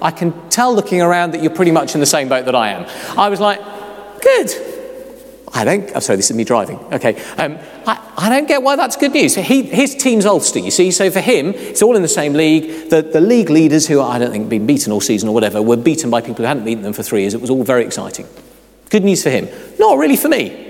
I 0.00 0.10
can 0.10 0.48
tell 0.48 0.74
looking 0.74 1.02
around 1.02 1.32
that 1.32 1.42
you're 1.42 1.54
pretty 1.54 1.72
much 1.72 1.94
in 1.94 2.00
the 2.00 2.06
same 2.06 2.28
boat 2.28 2.44
that 2.44 2.54
I 2.54 2.70
am. 2.70 2.86
I 3.18 3.28
was 3.28 3.40
like, 3.40 3.60
good. 4.20 4.50
I 5.52 5.64
don't, 5.64 5.94
I'm 5.94 6.00
sorry, 6.00 6.16
this 6.16 6.30
is 6.30 6.36
me 6.36 6.44
driving. 6.44 6.78
Okay. 6.92 7.20
Um, 7.36 7.58
I, 7.86 8.12
I, 8.16 8.28
don't 8.28 8.46
get 8.48 8.62
why 8.62 8.76
that's 8.76 8.96
good 8.96 9.12
news. 9.12 9.34
He, 9.34 9.62
his 9.62 9.94
team's 9.94 10.26
Ulster, 10.26 10.58
you 10.58 10.70
see, 10.70 10.90
so 10.90 11.10
for 11.10 11.20
him, 11.20 11.54
it's 11.54 11.82
all 11.82 11.96
in 11.96 12.02
the 12.02 12.08
same 12.08 12.32
league. 12.32 12.90
The, 12.90 13.02
the 13.02 13.20
league 13.20 13.48
leaders, 13.48 13.86
who 13.86 14.00
I 14.00 14.18
don't 14.18 14.30
think 14.30 14.48
been 14.48 14.66
beaten 14.66 14.92
all 14.92 15.00
season 15.00 15.28
or 15.28 15.32
whatever, 15.32 15.62
were 15.62 15.76
beaten 15.76 16.10
by 16.10 16.20
people 16.20 16.36
who 16.36 16.44
hadn't 16.44 16.64
beaten 16.64 16.82
them 16.82 16.92
for 16.92 17.02
three 17.02 17.22
years. 17.22 17.34
It 17.34 17.40
was 17.40 17.50
all 17.50 17.64
very 17.64 17.84
exciting. 17.84 18.26
Good 18.90 19.04
news 19.04 19.22
for 19.22 19.30
him. 19.30 19.48
Not 19.78 19.98
really 19.98 20.16
for 20.16 20.28
me. 20.28 20.66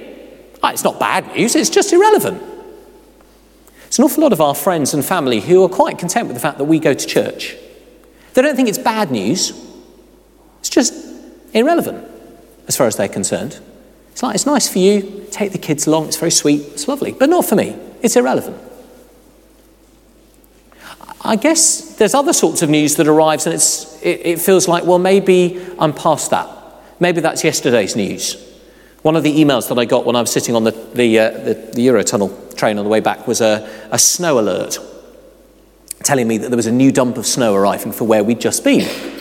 Ah, 0.62 0.72
it's 0.72 0.84
not 0.84 0.98
bad 0.98 1.34
news, 1.34 1.54
it's 1.54 1.70
just 1.70 1.92
irrelevant. 1.92 2.42
It's 3.86 3.98
an 3.98 4.04
awful 4.04 4.22
lot 4.22 4.32
of 4.32 4.40
our 4.40 4.54
friends 4.54 4.92
and 4.92 5.04
family 5.04 5.40
who 5.40 5.64
are 5.64 5.68
quite 5.68 5.98
content 5.98 6.26
with 6.26 6.36
the 6.36 6.40
fact 6.40 6.58
that 6.58 6.64
we 6.64 6.78
go 6.78 6.92
to 6.92 7.06
church. 7.06 7.56
They 8.34 8.42
don't 8.42 8.54
think 8.54 8.68
it's 8.68 8.78
bad 8.78 9.10
news, 9.10 9.52
it's 10.60 10.68
just 10.68 10.94
irrelevant 11.54 12.06
as 12.66 12.76
far 12.76 12.86
as 12.86 12.96
they're 12.96 13.08
concerned. 13.08 13.60
It's 14.18 14.22
like, 14.24 14.34
it's 14.34 14.46
nice 14.46 14.68
for 14.68 14.80
you, 14.80 15.28
take 15.30 15.52
the 15.52 15.58
kids 15.58 15.86
along, 15.86 16.08
it's 16.08 16.16
very 16.16 16.32
sweet, 16.32 16.62
it's 16.72 16.88
lovely, 16.88 17.12
but 17.12 17.28
not 17.28 17.44
for 17.44 17.54
me, 17.54 17.78
it's 18.02 18.16
irrelevant. 18.16 18.60
I 21.20 21.36
guess 21.36 21.94
there's 21.94 22.14
other 22.14 22.32
sorts 22.32 22.62
of 22.62 22.68
news 22.68 22.96
that 22.96 23.06
arrives 23.06 23.46
and 23.46 23.54
it's, 23.54 24.02
it, 24.02 24.26
it 24.26 24.40
feels 24.40 24.66
like, 24.66 24.82
well, 24.82 24.98
maybe 24.98 25.64
I'm 25.78 25.92
past 25.92 26.32
that. 26.32 26.48
Maybe 26.98 27.20
that's 27.20 27.44
yesterday's 27.44 27.94
news. 27.94 28.44
One 29.02 29.14
of 29.14 29.22
the 29.22 29.32
emails 29.32 29.68
that 29.68 29.78
I 29.78 29.84
got 29.84 30.04
when 30.04 30.16
I 30.16 30.20
was 30.20 30.32
sitting 30.32 30.56
on 30.56 30.64
the, 30.64 30.72
the, 30.72 31.16
uh, 31.20 31.30
the, 31.30 31.54
the 31.74 31.86
Eurotunnel 31.86 32.56
train 32.56 32.76
on 32.78 32.84
the 32.84 32.90
way 32.90 32.98
back 32.98 33.28
was 33.28 33.40
a, 33.40 33.70
a 33.92 34.00
snow 34.00 34.40
alert 34.40 34.78
telling 36.02 36.26
me 36.26 36.38
that 36.38 36.48
there 36.48 36.56
was 36.56 36.66
a 36.66 36.72
new 36.72 36.90
dump 36.90 37.18
of 37.18 37.24
snow 37.24 37.54
arriving 37.54 37.92
for 37.92 38.02
where 38.02 38.24
we'd 38.24 38.40
just 38.40 38.64
been. 38.64 39.17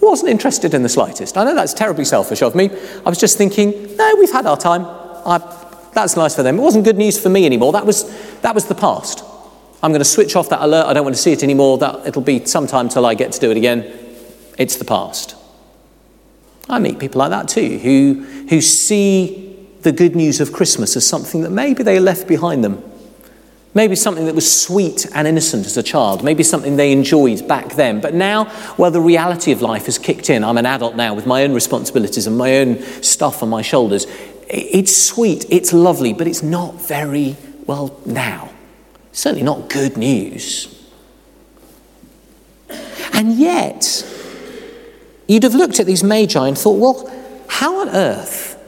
Wasn't 0.00 0.30
interested 0.30 0.74
in 0.74 0.82
the 0.82 0.88
slightest. 0.88 1.36
I 1.36 1.44
know 1.44 1.54
that's 1.54 1.74
terribly 1.74 2.04
selfish 2.04 2.42
of 2.42 2.54
me. 2.54 2.70
I 2.70 3.08
was 3.08 3.18
just 3.18 3.36
thinking, 3.36 3.96
no, 3.96 4.16
we've 4.18 4.32
had 4.32 4.46
our 4.46 4.56
time. 4.56 4.84
I, 4.84 5.38
that's 5.92 6.16
nice 6.16 6.34
for 6.34 6.42
them. 6.42 6.58
It 6.58 6.62
wasn't 6.62 6.84
good 6.84 6.96
news 6.96 7.20
for 7.20 7.28
me 7.28 7.44
anymore. 7.44 7.72
That 7.72 7.84
was, 7.84 8.04
that 8.40 8.54
was 8.54 8.66
the 8.66 8.74
past. 8.74 9.24
I'm 9.82 9.90
going 9.90 10.00
to 10.00 10.04
switch 10.04 10.36
off 10.36 10.48
that 10.50 10.62
alert. 10.62 10.86
I 10.86 10.92
don't 10.92 11.04
want 11.04 11.16
to 11.16 11.22
see 11.22 11.32
it 11.32 11.42
anymore. 11.42 11.78
That, 11.78 12.06
it'll 12.06 12.22
be 12.22 12.44
some 12.46 12.66
time 12.66 12.88
till 12.88 13.04
I 13.04 13.14
get 13.14 13.32
to 13.32 13.40
do 13.40 13.50
it 13.50 13.56
again. 13.56 13.92
It's 14.56 14.76
the 14.76 14.84
past. 14.84 15.36
I 16.68 16.78
meet 16.78 16.98
people 16.98 17.18
like 17.20 17.30
that 17.30 17.48
too, 17.48 17.78
who, 17.78 18.24
who 18.48 18.60
see 18.60 19.66
the 19.82 19.92
good 19.92 20.14
news 20.14 20.40
of 20.40 20.52
Christmas 20.52 20.96
as 20.96 21.06
something 21.06 21.42
that 21.42 21.50
maybe 21.50 21.82
they 21.82 21.98
left 21.98 22.28
behind 22.28 22.64
them. 22.64 22.82
Maybe 23.78 23.94
something 23.94 24.24
that 24.26 24.34
was 24.34 24.60
sweet 24.60 25.06
and 25.14 25.28
innocent 25.28 25.64
as 25.64 25.76
a 25.76 25.84
child. 25.84 26.24
Maybe 26.24 26.42
something 26.42 26.74
they 26.74 26.90
enjoyed 26.90 27.46
back 27.46 27.76
then. 27.76 28.00
But 28.00 28.12
now, 28.12 28.52
well, 28.76 28.90
the 28.90 29.00
reality 29.00 29.52
of 29.52 29.62
life 29.62 29.86
has 29.86 29.98
kicked 29.98 30.30
in. 30.30 30.42
I'm 30.42 30.58
an 30.58 30.66
adult 30.66 30.96
now 30.96 31.14
with 31.14 31.26
my 31.26 31.44
own 31.44 31.54
responsibilities 31.54 32.26
and 32.26 32.36
my 32.36 32.56
own 32.56 32.82
stuff 33.04 33.40
on 33.40 33.48
my 33.50 33.62
shoulders. 33.62 34.08
It's 34.48 34.96
sweet, 34.96 35.46
it's 35.48 35.72
lovely, 35.72 36.12
but 36.12 36.26
it's 36.26 36.42
not 36.42 36.74
very, 36.88 37.36
well, 37.66 37.96
now. 38.04 38.50
Certainly 39.12 39.44
not 39.44 39.70
good 39.70 39.96
news. 39.96 40.76
And 43.12 43.34
yet, 43.34 44.04
you'd 45.28 45.44
have 45.44 45.54
looked 45.54 45.78
at 45.78 45.86
these 45.86 46.02
magi 46.02 46.48
and 46.48 46.58
thought, 46.58 46.80
well, 46.80 47.46
how 47.46 47.80
on 47.80 47.90
earth 47.90 48.60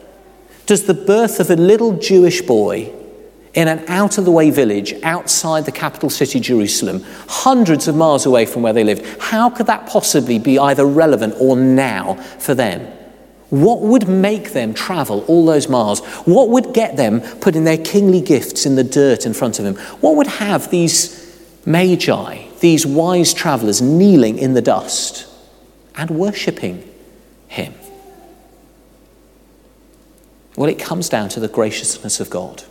does 0.66 0.84
the 0.84 0.94
birth 0.94 1.40
of 1.40 1.50
a 1.50 1.56
little 1.56 1.96
Jewish 1.96 2.42
boy 2.42 2.94
in 3.54 3.66
an 3.66 3.84
out 3.88 4.16
of 4.18 4.24
the 4.24 4.30
way 4.30 4.50
village 4.50 4.94
outside 5.02 5.64
the 5.64 5.72
capital 5.72 6.08
city, 6.08 6.38
Jerusalem, 6.38 7.04
hundreds 7.28 7.88
of 7.88 7.96
miles 7.96 8.26
away 8.26 8.46
from 8.46 8.62
where 8.62 8.72
they 8.72 8.84
lived, 8.84 9.04
how 9.20 9.50
could 9.50 9.66
that 9.66 9.86
possibly 9.86 10.38
be 10.38 10.58
either 10.58 10.86
relevant 10.86 11.34
or 11.38 11.56
now 11.56 12.14
for 12.38 12.54
them? 12.54 12.80
What 13.50 13.80
would 13.80 14.08
make 14.08 14.52
them 14.52 14.72
travel 14.72 15.24
all 15.26 15.44
those 15.44 15.68
miles? 15.68 16.00
What 16.24 16.50
would 16.50 16.72
get 16.72 16.96
them 16.96 17.20
putting 17.20 17.64
their 17.64 17.78
kingly 17.78 18.20
gifts 18.20 18.64
in 18.64 18.76
the 18.76 18.84
dirt 18.84 19.26
in 19.26 19.34
front 19.34 19.58
of 19.58 19.64
him? 19.64 19.74
What 20.00 20.14
would 20.14 20.28
have 20.28 20.70
these 20.70 21.18
magi, 21.66 22.46
these 22.60 22.86
wise 22.86 23.34
travelers, 23.34 23.82
kneeling 23.82 24.38
in 24.38 24.54
the 24.54 24.62
dust 24.62 25.26
and 25.96 26.10
worshipping 26.10 26.88
him? 27.48 27.74
Well, 30.56 30.68
it 30.68 30.78
comes 30.78 31.08
down 31.08 31.28
to 31.30 31.40
the 31.40 31.48
graciousness 31.48 32.20
of 32.20 32.30
God. 32.30 32.62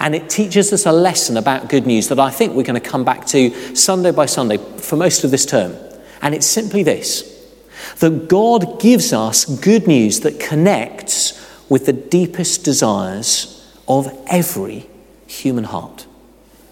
And 0.00 0.14
it 0.14 0.28
teaches 0.28 0.72
us 0.72 0.86
a 0.86 0.92
lesson 0.92 1.36
about 1.36 1.68
good 1.68 1.86
news 1.86 2.08
that 2.08 2.18
I 2.18 2.30
think 2.30 2.54
we're 2.54 2.62
going 2.62 2.80
to 2.80 2.90
come 2.90 3.04
back 3.04 3.26
to 3.26 3.50
Sunday 3.74 4.10
by 4.10 4.26
Sunday 4.26 4.58
for 4.78 4.96
most 4.96 5.24
of 5.24 5.30
this 5.30 5.46
term. 5.46 5.76
And 6.20 6.34
it's 6.34 6.46
simply 6.46 6.82
this 6.82 7.30
that 7.98 8.28
God 8.28 8.80
gives 8.80 9.12
us 9.12 9.44
good 9.44 9.86
news 9.86 10.20
that 10.20 10.38
connects 10.38 11.38
with 11.68 11.86
the 11.86 11.92
deepest 11.92 12.64
desires 12.64 13.70
of 13.88 14.08
every 14.28 14.88
human 15.26 15.64
heart. 15.64 16.06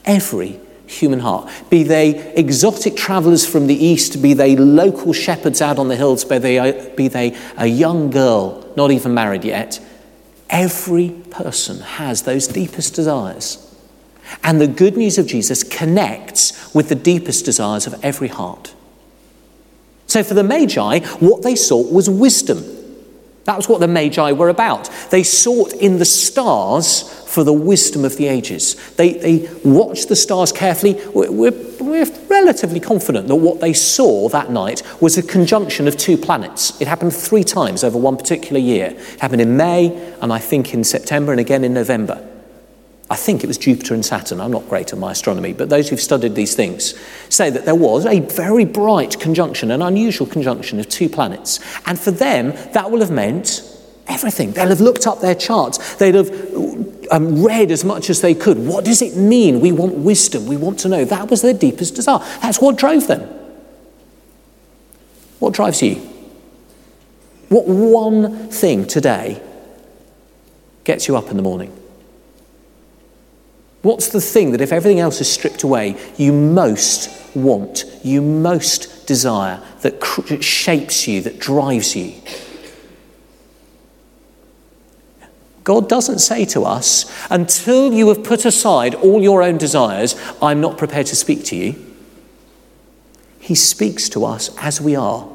Every 0.04 0.60
human 0.86 1.20
heart. 1.20 1.50
Be 1.70 1.82
they 1.82 2.32
exotic 2.34 2.96
travellers 2.96 3.46
from 3.46 3.66
the 3.66 3.74
east, 3.74 4.20
be 4.20 4.34
they 4.34 4.56
local 4.56 5.12
shepherds 5.12 5.62
out 5.62 5.78
on 5.78 5.88
the 5.88 5.96
hills, 5.96 6.24
be 6.24 6.38
they, 6.38 6.92
be 6.96 7.08
they 7.08 7.36
a 7.56 7.66
young 7.66 8.10
girl, 8.10 8.70
not 8.76 8.90
even 8.90 9.14
married 9.14 9.44
yet. 9.44 9.80
Every 10.50 11.10
person 11.30 11.80
has 11.80 12.22
those 12.22 12.48
deepest 12.48 12.94
desires. 12.94 13.66
And 14.44 14.60
the 14.60 14.66
good 14.66 14.96
news 14.96 15.18
of 15.18 15.26
Jesus 15.26 15.62
connects 15.62 16.74
with 16.74 16.88
the 16.88 16.94
deepest 16.94 17.44
desires 17.44 17.86
of 17.86 17.98
every 18.04 18.28
heart. 18.28 18.74
So 20.06 20.22
for 20.22 20.34
the 20.34 20.42
Magi, 20.42 21.00
what 21.20 21.42
they 21.42 21.54
sought 21.54 21.92
was 21.92 22.10
wisdom. 22.10 22.64
That 23.44 23.56
was 23.56 23.68
what 23.68 23.80
the 23.80 23.88
Magi 23.88 24.32
were 24.32 24.48
about. 24.48 24.90
They 25.10 25.22
sought 25.22 25.72
in 25.72 25.98
the 25.98 26.04
stars 26.04 27.19
for 27.30 27.44
the 27.44 27.52
wisdom 27.52 28.04
of 28.04 28.16
the 28.16 28.26
ages. 28.26 28.74
They, 28.96 29.12
they 29.12 29.48
watched 29.64 30.08
the 30.08 30.16
stars 30.16 30.50
carefully. 30.50 31.00
We're, 31.14 31.30
we're, 31.30 32.06
relatively 32.30 32.80
confident 32.80 33.28
that 33.28 33.36
what 33.36 33.60
they 33.60 33.72
saw 33.72 34.28
that 34.30 34.50
night 34.50 34.82
was 35.00 35.18
a 35.18 35.22
conjunction 35.22 35.86
of 35.86 35.96
two 35.96 36.16
planets. 36.16 36.80
It 36.80 36.88
happened 36.88 37.14
three 37.14 37.44
times 37.44 37.84
over 37.84 37.98
one 37.98 38.16
particular 38.16 38.58
year. 38.58 38.94
It 38.96 39.20
happened 39.20 39.42
in 39.42 39.56
May, 39.56 40.14
and 40.22 40.32
I 40.32 40.38
think 40.38 40.72
in 40.72 40.82
September, 40.82 41.32
and 41.32 41.40
again 41.40 41.64
in 41.64 41.74
November. 41.74 42.26
I 43.10 43.16
think 43.16 43.42
it 43.42 43.48
was 43.48 43.58
Jupiter 43.58 43.94
and 43.94 44.04
Saturn. 44.04 44.40
I'm 44.40 44.52
not 44.52 44.68
great 44.68 44.92
at 44.92 44.98
my 44.98 45.12
astronomy, 45.12 45.52
but 45.52 45.68
those 45.68 45.88
who've 45.88 46.00
studied 46.00 46.34
these 46.34 46.54
things 46.54 46.94
say 47.28 47.50
that 47.50 47.64
there 47.64 47.74
was 47.74 48.06
a 48.06 48.20
very 48.20 48.64
bright 48.64 49.18
conjunction, 49.20 49.70
an 49.70 49.82
unusual 49.82 50.26
conjunction 50.26 50.80
of 50.80 50.88
two 50.88 51.08
planets. 51.08 51.60
And 51.86 51.98
for 51.98 52.12
them, 52.12 52.52
that 52.72 52.90
will 52.90 53.00
have 53.00 53.10
meant 53.10 53.62
everything. 54.06 54.52
They'll 54.52 54.68
have 54.68 54.80
looked 54.80 55.06
up 55.06 55.20
their 55.20 55.34
charts, 55.34 55.96
they'd 55.96 56.14
have 56.14 56.30
um, 57.10 57.42
read 57.42 57.70
as 57.70 57.84
much 57.84 58.10
as 58.10 58.20
they 58.20 58.34
could. 58.34 58.58
What 58.58 58.84
does 58.84 59.02
it 59.02 59.16
mean? 59.16 59.60
We 59.60 59.72
want 59.72 59.94
wisdom, 59.94 60.46
we 60.46 60.56
want 60.56 60.78
to 60.80 60.88
know. 60.88 61.04
That 61.04 61.30
was 61.30 61.42
their 61.42 61.54
deepest 61.54 61.94
desire. 61.94 62.18
That's 62.40 62.60
what 62.60 62.76
drove 62.76 63.06
them. 63.06 63.28
What 65.38 65.54
drives 65.54 65.82
you? 65.82 65.96
What 67.48 67.66
one 67.66 68.48
thing 68.48 68.86
today 68.86 69.42
gets 70.84 71.08
you 71.08 71.16
up 71.16 71.30
in 71.30 71.36
the 71.36 71.42
morning? 71.42 71.76
What's 73.82 74.08
the 74.08 74.20
thing 74.20 74.52
that, 74.52 74.60
if 74.60 74.72
everything 74.72 75.00
else 75.00 75.20
is 75.20 75.32
stripped 75.32 75.62
away, 75.62 75.96
you 76.18 76.32
most 76.32 77.34
want, 77.34 77.84
you 78.04 78.20
most 78.20 79.06
desire, 79.06 79.62
that 79.80 80.04
shapes 80.42 81.08
you, 81.08 81.22
that 81.22 81.38
drives 81.38 81.96
you? 81.96 82.12
God 85.64 85.88
doesn't 85.88 86.20
say 86.20 86.44
to 86.46 86.64
us, 86.64 87.10
until 87.30 87.92
you 87.92 88.08
have 88.08 88.24
put 88.24 88.44
aside 88.44 88.94
all 88.94 89.22
your 89.22 89.42
own 89.42 89.58
desires, 89.58 90.16
I'm 90.40 90.60
not 90.60 90.78
prepared 90.78 91.06
to 91.08 91.16
speak 91.16 91.44
to 91.46 91.56
you. 91.56 91.86
He 93.38 93.54
speaks 93.54 94.08
to 94.10 94.24
us 94.24 94.50
as 94.58 94.80
we 94.80 94.96
are. 94.96 95.28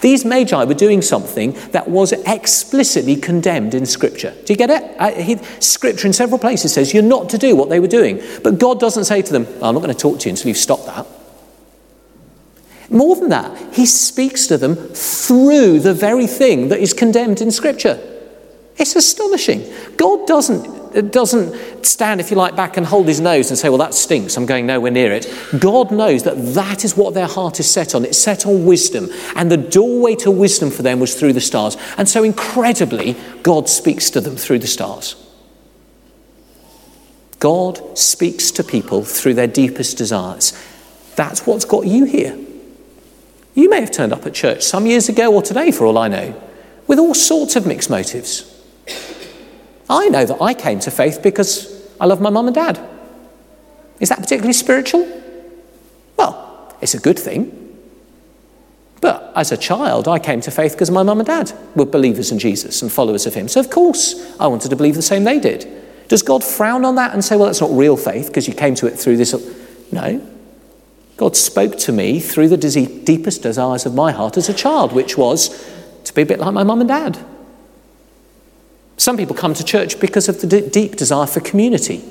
These 0.00 0.24
magi 0.24 0.64
were 0.64 0.74
doing 0.74 1.00
something 1.00 1.52
that 1.70 1.88
was 1.88 2.12
explicitly 2.12 3.16
condemned 3.16 3.74
in 3.74 3.86
Scripture. 3.86 4.34
Do 4.44 4.52
you 4.52 4.56
get 4.56 4.70
it? 4.70 4.82
Uh, 4.98 5.60
scripture 5.60 6.06
in 6.06 6.12
several 6.12 6.38
places 6.38 6.72
says 6.72 6.92
you're 6.92 7.02
not 7.02 7.30
to 7.30 7.38
do 7.38 7.54
what 7.56 7.68
they 7.68 7.80
were 7.80 7.86
doing. 7.86 8.20
But 8.42 8.58
God 8.58 8.80
doesn't 8.80 9.04
say 9.04 9.22
to 9.22 9.32
them, 9.32 9.46
I'm 9.62 9.74
not 9.74 9.82
going 9.82 9.94
to 9.94 9.94
talk 9.94 10.18
to 10.20 10.28
you 10.28 10.30
until 10.30 10.48
you've 10.48 10.56
stopped 10.56 10.86
that. 10.86 11.06
More 12.90 13.16
than 13.16 13.30
that, 13.30 13.74
He 13.74 13.86
speaks 13.86 14.46
to 14.48 14.58
them 14.58 14.76
through 14.76 15.80
the 15.80 15.94
very 15.94 16.26
thing 16.26 16.68
that 16.68 16.80
is 16.80 16.92
condemned 16.92 17.40
in 17.40 17.50
Scripture. 17.50 18.15
It's 18.78 18.96
astonishing. 18.96 19.72
God 19.96 20.26
doesn't 20.26 20.76
doesn't 21.02 21.84
stand, 21.84 22.20
if 22.20 22.30
you 22.30 22.36
like, 22.36 22.56
back 22.56 22.76
and 22.76 22.86
hold 22.86 23.06
his 23.06 23.20
nose 23.20 23.50
and 23.50 23.58
say, 23.58 23.68
Well, 23.68 23.78
that 23.78 23.94
stinks, 23.94 24.36
I'm 24.36 24.46
going 24.46 24.66
nowhere 24.66 24.90
near 24.90 25.12
it. 25.12 25.26
God 25.58 25.90
knows 25.90 26.22
that 26.22 26.54
that 26.54 26.84
is 26.84 26.96
what 26.96 27.14
their 27.14 27.26
heart 27.26 27.60
is 27.60 27.70
set 27.70 27.94
on. 27.94 28.04
It's 28.04 28.18
set 28.18 28.46
on 28.46 28.64
wisdom. 28.64 29.08
And 29.34 29.50
the 29.50 29.56
doorway 29.56 30.14
to 30.16 30.30
wisdom 30.30 30.70
for 30.70 30.82
them 30.82 31.00
was 31.00 31.14
through 31.14 31.34
the 31.34 31.40
stars. 31.40 31.76
And 31.98 32.08
so, 32.08 32.22
incredibly, 32.24 33.16
God 33.42 33.68
speaks 33.68 34.10
to 34.10 34.20
them 34.20 34.36
through 34.36 34.60
the 34.60 34.66
stars. 34.66 35.22
God 37.38 37.98
speaks 37.98 38.50
to 38.52 38.64
people 38.64 39.04
through 39.04 39.34
their 39.34 39.46
deepest 39.46 39.98
desires. 39.98 40.52
That's 41.16 41.46
what's 41.46 41.66
got 41.66 41.86
you 41.86 42.06
here. 42.06 42.38
You 43.54 43.70
may 43.70 43.80
have 43.80 43.90
turned 43.90 44.12
up 44.12 44.24
at 44.26 44.34
church 44.34 44.62
some 44.62 44.86
years 44.86 45.08
ago 45.08 45.32
or 45.32 45.42
today, 45.42 45.70
for 45.70 45.86
all 45.86 45.98
I 45.98 46.08
know, 46.08 46.42
with 46.86 46.98
all 46.98 47.14
sorts 47.14 47.56
of 47.56 47.66
mixed 47.66 47.90
motives. 47.90 48.55
I 49.88 50.08
know 50.08 50.24
that 50.24 50.42
I 50.42 50.54
came 50.54 50.80
to 50.80 50.90
faith 50.90 51.20
because 51.22 51.88
I 52.00 52.06
love 52.06 52.20
my 52.20 52.30
mum 52.30 52.46
and 52.46 52.54
dad. 52.54 52.80
Is 54.00 54.08
that 54.08 54.18
particularly 54.18 54.52
spiritual? 54.52 55.06
Well, 56.16 56.74
it's 56.80 56.94
a 56.94 56.98
good 56.98 57.18
thing. 57.18 57.62
But 59.00 59.32
as 59.36 59.52
a 59.52 59.56
child, 59.56 60.08
I 60.08 60.18
came 60.18 60.40
to 60.42 60.50
faith 60.50 60.72
because 60.72 60.90
my 60.90 61.02
mum 61.02 61.20
and 61.20 61.26
dad 61.26 61.52
were 61.74 61.84
believers 61.84 62.32
in 62.32 62.38
Jesus 62.38 62.82
and 62.82 62.90
followers 62.90 63.26
of 63.26 63.34
him. 63.34 63.48
So, 63.48 63.60
of 63.60 63.70
course, 63.70 64.36
I 64.40 64.46
wanted 64.46 64.70
to 64.70 64.76
believe 64.76 64.94
the 64.94 65.02
same 65.02 65.24
they 65.24 65.38
did. 65.38 65.66
Does 66.08 66.22
God 66.22 66.42
frown 66.42 66.84
on 66.84 66.94
that 66.96 67.12
and 67.12 67.24
say, 67.24 67.36
well, 67.36 67.46
that's 67.46 67.60
not 67.60 67.70
real 67.70 67.96
faith 67.96 68.28
because 68.28 68.48
you 68.48 68.54
came 68.54 68.74
to 68.76 68.86
it 68.86 68.98
through 68.98 69.16
this? 69.16 69.34
No. 69.92 70.26
God 71.16 71.36
spoke 71.36 71.76
to 71.78 71.92
me 71.92 72.20
through 72.20 72.48
the 72.48 72.56
deepest 73.04 73.42
desires 73.42 73.86
of 73.86 73.94
my 73.94 74.12
heart 74.12 74.36
as 74.36 74.48
a 74.48 74.54
child, 74.54 74.92
which 74.92 75.16
was 75.16 75.64
to 76.04 76.14
be 76.14 76.22
a 76.22 76.26
bit 76.26 76.38
like 76.38 76.52
my 76.52 76.62
mum 76.62 76.80
and 76.80 76.88
dad. 76.88 77.18
Some 78.96 79.16
people 79.16 79.36
come 79.36 79.54
to 79.54 79.64
church 79.64 80.00
because 80.00 80.28
of 80.28 80.40
the 80.40 80.46
d- 80.46 80.68
deep 80.68 80.96
desire 80.96 81.26
for 81.26 81.40
community, 81.40 82.02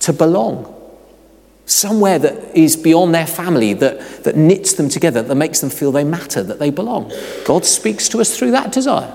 to 0.00 0.12
belong, 0.12 0.74
somewhere 1.66 2.18
that 2.18 2.56
is 2.56 2.76
beyond 2.76 3.14
their 3.14 3.26
family, 3.26 3.74
that, 3.74 4.24
that 4.24 4.36
knits 4.36 4.74
them 4.74 4.88
together, 4.88 5.22
that 5.22 5.34
makes 5.34 5.60
them 5.60 5.70
feel 5.70 5.92
they 5.92 6.04
matter, 6.04 6.42
that 6.42 6.58
they 6.58 6.70
belong. 6.70 7.12
God 7.44 7.64
speaks 7.64 8.08
to 8.10 8.20
us 8.20 8.36
through 8.36 8.52
that 8.52 8.72
desire. 8.72 9.12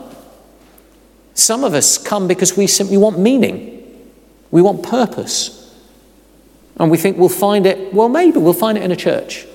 Some 1.33 1.63
of 1.63 1.73
us 1.73 1.97
come 1.97 2.27
because 2.27 2.55
we 2.55 2.67
simply 2.67 2.97
want 2.97 3.17
meaning, 3.17 3.79
we 4.51 4.61
want 4.61 4.83
purpose. 4.83 5.61
And 6.77 6.91
we 6.91 6.97
think 6.97 7.17
we'll 7.17 7.29
find 7.29 7.65
it, 7.65 7.93
well, 7.93 8.09
maybe 8.09 8.39
we'll 8.39 8.53
find 8.53 8.77
it 8.77 8.83
in 8.83 8.91
a 8.91 8.95
church. 8.95 9.47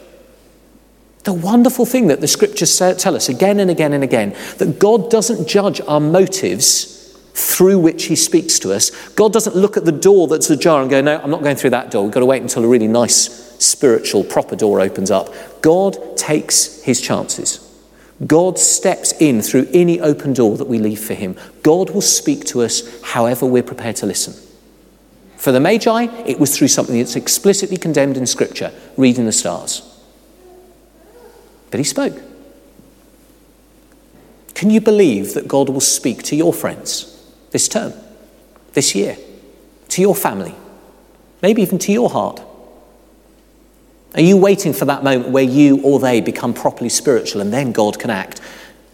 The 1.25 1.32
wonderful 1.32 1.85
thing 1.85 2.06
that 2.06 2.20
the 2.20 2.28
scriptures 2.28 2.76
tell 2.78 3.14
us 3.14 3.28
again 3.28 3.61
and 3.61 3.70
again 3.70 3.92
and 3.92 4.02
again 4.02 4.35
that 4.56 4.78
God 4.78 5.11
doesn't 5.11 5.47
judge 5.47 5.80
our 5.82 6.00
motives 6.00 6.98
through 7.38 7.78
which 7.78 8.07
he 8.07 8.16
speaks 8.16 8.59
to 8.59 8.73
us. 8.73 8.90
God 9.11 9.33
doesn't 9.33 9.54
look 9.54 9.76
at 9.76 9.85
the 9.85 9.92
door 9.92 10.26
that's 10.26 10.50
ajar 10.50 10.80
and 10.83 10.90
go, 10.90 11.00
No, 11.00 11.21
I'm 11.21 11.30
not 11.30 11.42
going 11.42 11.57
through 11.57 11.71
that 11.71 11.90
door. 11.90 12.02
We've 12.02 12.12
got 12.12 12.21
to 12.21 12.26
wait 12.26 12.42
until 12.42 12.64
a 12.64 12.68
really 12.68 12.88
nice, 12.88 13.57
spiritual, 13.64 14.25
proper 14.25 14.57
door 14.57 14.80
opens 14.80 15.11
up. 15.11 15.33
God 15.62 16.16
takes 16.16 16.83
his 16.83 17.00
chances. 17.00 17.64
God 18.26 18.59
steps 18.59 19.12
in 19.21 19.40
through 19.40 19.68
any 19.73 20.00
open 20.00 20.33
door 20.33 20.57
that 20.57 20.66
we 20.66 20.80
leave 20.80 20.99
for 20.99 21.14
him. 21.14 21.37
God 21.62 21.90
will 21.90 22.00
speak 22.00 22.45
to 22.47 22.62
us 22.62 23.00
however 23.02 23.47
we're 23.47 23.62
prepared 23.62 23.95
to 23.97 24.07
listen. 24.07 24.35
For 25.37 25.52
the 25.52 25.61
Magi, 25.61 26.07
it 26.26 26.40
was 26.40 26.59
through 26.59 26.68
something 26.68 26.99
that's 26.99 27.14
explicitly 27.14 27.76
condemned 27.76 28.16
in 28.16 28.26
Scripture, 28.26 28.73
reading 28.97 29.25
the 29.25 29.33
stars. 29.33 29.83
But 31.71 31.78
he 31.78 31.85
spoke. 31.85 32.21
Can 34.54 34.71
you 34.71 34.80
believe 34.80 35.35
that 35.35 35.47
God 35.47 35.68
will 35.68 35.80
speak 35.80 36.25
to 36.25 36.35
your 36.35 36.52
friends? 36.52 37.14
This 37.50 37.69
term, 37.69 37.93
this 38.73 38.95
year, 38.95 39.17
to 39.88 40.00
your 40.00 40.14
family, 40.14 40.55
maybe 41.43 41.62
even 41.62 41.78
to 41.78 41.93
your 41.93 42.11
heart? 42.11 42.43
Are 44.14 44.23
you 44.23 44.37
waiting 44.37 44.73
for 44.73 44.85
that 44.87 45.05
moment 45.05 45.31
where 45.31 45.45
you 45.45 45.83
or 45.83 45.99
they 46.00 46.21
become 46.21 46.55
properly 46.55 46.88
spiritual 46.88 47.40
and 47.40 47.52
then 47.52 47.73
God 47.73 47.99
can 47.99 48.11
act? 48.11 48.40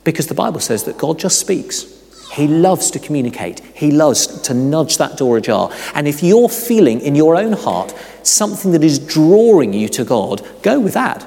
Because 0.02 0.26
the 0.26 0.34
Bible 0.34 0.60
says 0.60 0.84
that 0.84 0.98
God 0.98 1.18
just 1.18 1.38
speaks. 1.38 1.90
He 2.32 2.48
loves 2.48 2.90
to 2.90 2.98
communicate. 2.98 3.60
He 3.74 3.92
loves 3.92 4.26
to 4.42 4.54
nudge 4.54 4.98
that 4.98 5.16
door 5.16 5.36
ajar. 5.36 5.72
And 5.94 6.08
if 6.08 6.22
you're 6.22 6.48
feeling 6.48 7.00
in 7.00 7.14
your 7.14 7.36
own 7.36 7.52
heart 7.52 7.94
something 8.24 8.72
that 8.72 8.82
is 8.82 8.98
drawing 8.98 9.72
you 9.72 9.88
to 9.90 10.04
God, 10.04 10.44
go 10.62 10.80
with 10.80 10.94
that. 10.94 11.24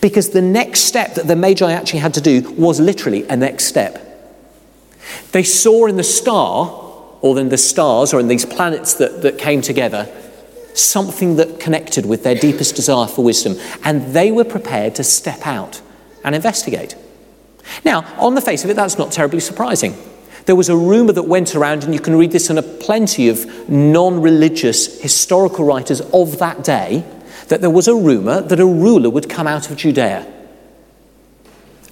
Because 0.00 0.30
the 0.30 0.42
next 0.42 0.80
step 0.80 1.14
that 1.14 1.28
the 1.28 1.36
Magi 1.36 1.70
actually 1.70 2.00
had 2.00 2.14
to 2.14 2.20
do 2.20 2.50
was 2.54 2.80
literally 2.80 3.26
a 3.28 3.36
next 3.36 3.66
step. 3.66 4.05
They 5.32 5.42
saw 5.42 5.86
in 5.86 5.96
the 5.96 6.04
star, 6.04 6.82
or 7.20 7.38
in 7.38 7.48
the 7.48 7.58
stars, 7.58 8.12
or 8.12 8.20
in 8.20 8.28
these 8.28 8.46
planets 8.46 8.94
that, 8.94 9.22
that 9.22 9.38
came 9.38 9.60
together, 9.60 10.08
something 10.74 11.36
that 11.36 11.58
connected 11.58 12.06
with 12.06 12.22
their 12.22 12.34
deepest 12.34 12.76
desire 12.76 13.06
for 13.06 13.24
wisdom, 13.24 13.56
and 13.84 14.14
they 14.14 14.30
were 14.30 14.44
prepared 14.44 14.94
to 14.96 15.04
step 15.04 15.46
out 15.46 15.80
and 16.24 16.34
investigate. 16.34 16.96
Now, 17.84 18.04
on 18.18 18.34
the 18.34 18.40
face 18.40 18.64
of 18.64 18.70
it, 18.70 18.74
that's 18.74 18.98
not 18.98 19.12
terribly 19.12 19.40
surprising. 19.40 19.96
There 20.44 20.56
was 20.56 20.68
a 20.68 20.76
rumour 20.76 21.12
that 21.12 21.24
went 21.24 21.56
around, 21.56 21.84
and 21.84 21.92
you 21.92 22.00
can 22.00 22.14
read 22.14 22.30
this 22.30 22.50
in 22.50 22.58
a 22.58 22.62
plenty 22.62 23.28
of 23.28 23.68
non 23.68 24.20
religious 24.22 25.00
historical 25.00 25.64
writers 25.64 26.00
of 26.12 26.38
that 26.38 26.62
day, 26.62 27.04
that 27.48 27.60
there 27.60 27.70
was 27.70 27.88
a 27.88 27.94
rumour 27.94 28.42
that 28.42 28.60
a 28.60 28.66
ruler 28.66 29.10
would 29.10 29.28
come 29.28 29.46
out 29.46 29.70
of 29.70 29.76
Judea. 29.76 30.32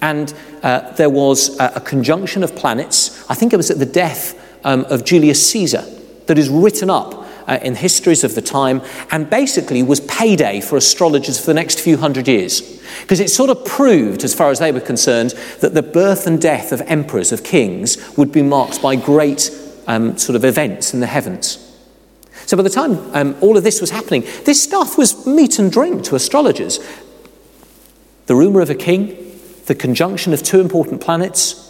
And 0.05 0.31
uh, 0.61 0.91
there 0.91 1.09
was 1.09 1.59
a, 1.59 1.73
a, 1.77 1.81
conjunction 1.81 2.43
of 2.43 2.55
planets. 2.55 3.27
I 3.27 3.33
think 3.33 3.53
it 3.53 3.57
was 3.57 3.71
at 3.71 3.79
the 3.79 3.87
death 3.87 4.39
um, 4.63 4.85
of 4.85 5.03
Julius 5.03 5.49
Caesar 5.49 5.83
that 6.27 6.37
is 6.37 6.47
written 6.47 6.91
up 6.91 7.25
uh, 7.47 7.57
in 7.63 7.73
histories 7.73 8.23
of 8.23 8.35
the 8.35 8.41
time 8.41 8.83
and 9.09 9.27
basically 9.27 9.81
was 9.81 10.01
payday 10.01 10.61
for 10.61 10.77
astrologers 10.77 11.39
for 11.39 11.47
the 11.47 11.55
next 11.55 11.79
few 11.79 11.97
hundred 11.97 12.27
years. 12.27 12.61
Because 13.01 13.19
it 13.19 13.31
sort 13.31 13.49
of 13.49 13.65
proved, 13.65 14.23
as 14.23 14.35
far 14.35 14.51
as 14.51 14.59
they 14.59 14.71
were 14.71 14.79
concerned, 14.79 15.31
that 15.61 15.73
the 15.73 15.81
birth 15.81 16.27
and 16.27 16.39
death 16.39 16.71
of 16.71 16.81
emperors, 16.81 17.31
of 17.31 17.43
kings, 17.43 17.97
would 18.15 18.31
be 18.31 18.43
marked 18.43 18.83
by 18.83 18.95
great 18.95 19.49
um, 19.87 20.19
sort 20.19 20.35
of 20.35 20.45
events 20.45 20.93
in 20.93 20.99
the 20.99 21.07
heavens. 21.07 21.57
So 22.45 22.55
by 22.55 22.61
the 22.61 22.69
time 22.69 22.99
um, 23.15 23.35
all 23.41 23.57
of 23.57 23.63
this 23.63 23.81
was 23.81 23.89
happening, 23.89 24.21
this 24.43 24.61
stuff 24.61 24.99
was 24.99 25.25
meat 25.25 25.57
and 25.57 25.71
drink 25.71 26.03
to 26.03 26.15
astrologers. 26.15 26.79
The 28.27 28.35
rumour 28.35 28.61
of 28.61 28.69
a 28.69 28.75
king, 28.75 29.24
the 29.65 29.75
conjunction 29.75 30.33
of 30.33 30.43
two 30.43 30.59
important 30.59 31.01
planets, 31.01 31.61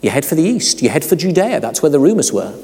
you 0.00 0.10
head 0.10 0.24
for 0.24 0.34
the 0.34 0.42
east, 0.42 0.82
you 0.82 0.88
head 0.88 1.04
for 1.04 1.16
Judea. 1.16 1.60
That's 1.60 1.82
where 1.82 1.90
the 1.90 2.00
rumors 2.00 2.32
were. 2.32 2.58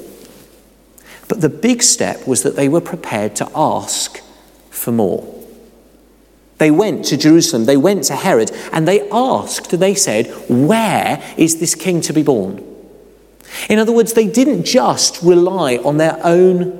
But 1.27 1.41
the 1.41 1.49
big 1.49 1.83
step 1.83 2.27
was 2.27 2.43
that 2.43 2.55
they 2.55 2.67
were 2.67 2.81
prepared 2.81 3.35
to 3.37 3.49
ask 3.55 4.21
for 4.69 4.91
more. 4.91 5.35
They 6.57 6.71
went 6.71 7.05
to 7.05 7.17
Jerusalem, 7.17 7.65
they 7.65 7.77
went 7.77 8.03
to 8.05 8.15
Herod, 8.15 8.51
and 8.73 8.85
they 8.85 9.09
asked, 9.09 9.71
they 9.71 9.95
said, 9.95 10.27
Where 10.49 11.23
is 11.37 11.59
this 11.59 11.73
king 11.73 12.01
to 12.01 12.13
be 12.13 12.23
born? 12.23 12.65
In 13.69 13.79
other 13.79 13.93
words, 13.93 14.13
they 14.13 14.27
didn't 14.27 14.65
just 14.65 15.21
rely 15.21 15.77
on 15.77 15.97
their 15.97 16.19
own 16.23 16.78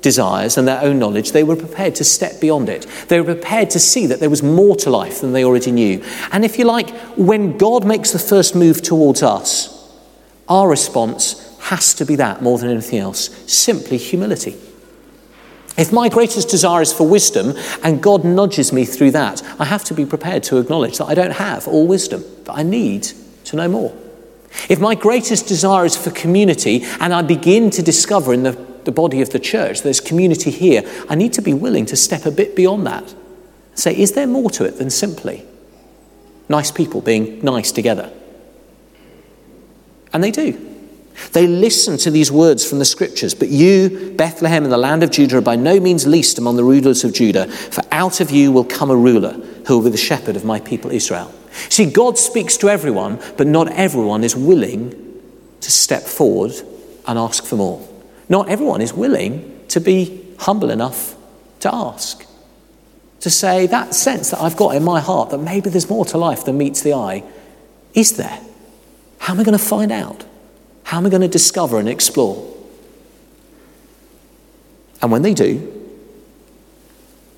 desires 0.00 0.56
and 0.56 0.68
their 0.68 0.80
own 0.80 0.98
knowledge, 0.98 1.32
they 1.32 1.42
were 1.42 1.56
prepared 1.56 1.94
to 1.96 2.04
step 2.04 2.40
beyond 2.40 2.68
it. 2.68 2.86
They 3.08 3.20
were 3.20 3.34
prepared 3.34 3.70
to 3.70 3.78
see 3.78 4.06
that 4.06 4.20
there 4.20 4.30
was 4.30 4.42
more 4.42 4.76
to 4.76 4.90
life 4.90 5.20
than 5.20 5.32
they 5.32 5.44
already 5.44 5.72
knew. 5.72 6.04
And 6.32 6.44
if 6.44 6.58
you 6.58 6.64
like, 6.64 6.90
when 7.16 7.58
God 7.58 7.84
makes 7.84 8.12
the 8.12 8.18
first 8.18 8.54
move 8.54 8.82
towards 8.82 9.22
us, 9.22 9.74
our 10.48 10.68
response 10.68 11.44
has 11.62 11.94
to 11.94 12.04
be 12.04 12.16
that 12.16 12.42
more 12.42 12.58
than 12.58 12.70
anything 12.70 12.98
else 12.98 13.30
simply 13.52 13.96
humility. 13.98 14.56
If 15.76 15.92
my 15.92 16.08
greatest 16.08 16.48
desire 16.48 16.82
is 16.82 16.92
for 16.92 17.06
wisdom 17.06 17.54
and 17.84 18.02
God 18.02 18.24
nudges 18.24 18.72
me 18.72 18.84
through 18.84 19.12
that, 19.12 19.42
I 19.60 19.64
have 19.64 19.84
to 19.84 19.94
be 19.94 20.04
prepared 20.04 20.42
to 20.44 20.58
acknowledge 20.58 20.98
that 20.98 21.06
I 21.06 21.14
don't 21.14 21.32
have 21.32 21.68
all 21.68 21.86
wisdom, 21.86 22.24
that 22.44 22.54
I 22.54 22.62
need 22.64 23.04
to 23.44 23.56
know 23.56 23.68
more. 23.68 23.96
If 24.68 24.80
my 24.80 24.94
greatest 24.94 25.46
desire 25.46 25.84
is 25.84 25.96
for 25.96 26.10
community 26.10 26.82
and 27.00 27.14
I 27.14 27.22
begin 27.22 27.70
to 27.70 27.82
discover 27.82 28.32
in 28.32 28.42
the 28.42 28.67
the 28.88 28.92
body 28.92 29.20
of 29.20 29.28
the 29.28 29.38
church, 29.38 29.82
there's 29.82 30.00
community 30.00 30.50
here, 30.50 30.82
I 31.10 31.14
need 31.14 31.34
to 31.34 31.42
be 31.42 31.52
willing 31.52 31.84
to 31.86 31.94
step 31.94 32.24
a 32.24 32.30
bit 32.30 32.56
beyond 32.56 32.86
that. 32.86 33.14
Say, 33.74 33.94
is 33.94 34.12
there 34.12 34.26
more 34.26 34.48
to 34.52 34.64
it 34.64 34.78
than 34.78 34.88
simply 34.88 35.44
nice 36.48 36.70
people 36.70 37.02
being 37.02 37.44
nice 37.44 37.70
together? 37.70 38.10
And 40.14 40.24
they 40.24 40.30
do. 40.30 40.58
They 41.32 41.46
listen 41.46 41.98
to 41.98 42.10
these 42.10 42.32
words 42.32 42.66
from 42.66 42.78
the 42.78 42.86
scriptures. 42.86 43.34
But 43.34 43.48
you, 43.48 44.14
Bethlehem, 44.16 44.64
in 44.64 44.70
the 44.70 44.78
land 44.78 45.02
of 45.02 45.10
Judah, 45.10 45.36
are 45.36 45.42
by 45.42 45.56
no 45.56 45.78
means 45.78 46.06
least 46.06 46.38
among 46.38 46.56
the 46.56 46.64
rulers 46.64 47.04
of 47.04 47.12
Judah, 47.12 47.46
for 47.46 47.84
out 47.92 48.22
of 48.22 48.30
you 48.30 48.50
will 48.50 48.64
come 48.64 48.90
a 48.90 48.96
ruler 48.96 49.34
who 49.66 49.76
will 49.76 49.84
be 49.84 49.90
the 49.90 49.98
shepherd 49.98 50.34
of 50.34 50.46
my 50.46 50.60
people 50.60 50.90
Israel. 50.90 51.30
See, 51.68 51.84
God 51.90 52.16
speaks 52.16 52.56
to 52.56 52.70
everyone, 52.70 53.20
but 53.36 53.46
not 53.46 53.68
everyone 53.68 54.24
is 54.24 54.34
willing 54.34 55.20
to 55.60 55.70
step 55.70 56.04
forward 56.04 56.52
and 57.06 57.18
ask 57.18 57.44
for 57.44 57.56
more. 57.56 57.87
Not 58.28 58.48
everyone 58.48 58.80
is 58.80 58.92
willing 58.92 59.64
to 59.68 59.80
be 59.80 60.24
humble 60.38 60.70
enough 60.70 61.16
to 61.60 61.74
ask. 61.74 62.24
To 63.20 63.30
say 63.30 63.66
that 63.66 63.94
sense 63.94 64.30
that 64.30 64.40
I've 64.40 64.56
got 64.56 64.74
in 64.76 64.84
my 64.84 65.00
heart 65.00 65.30
that 65.30 65.38
maybe 65.38 65.70
there's 65.70 65.88
more 65.88 66.04
to 66.06 66.18
life 66.18 66.44
than 66.44 66.58
meets 66.58 66.82
the 66.82 66.94
eye, 66.94 67.24
is 67.94 68.16
there? 68.16 68.40
How 69.18 69.34
am 69.34 69.40
I 69.40 69.44
going 69.44 69.58
to 69.58 69.64
find 69.64 69.90
out? 69.90 70.24
How 70.84 70.98
am 70.98 71.06
I 71.06 71.10
going 71.10 71.22
to 71.22 71.28
discover 71.28 71.78
and 71.78 71.88
explore? 71.88 72.54
And 75.02 75.10
when 75.10 75.22
they 75.22 75.34
do, 75.34 75.74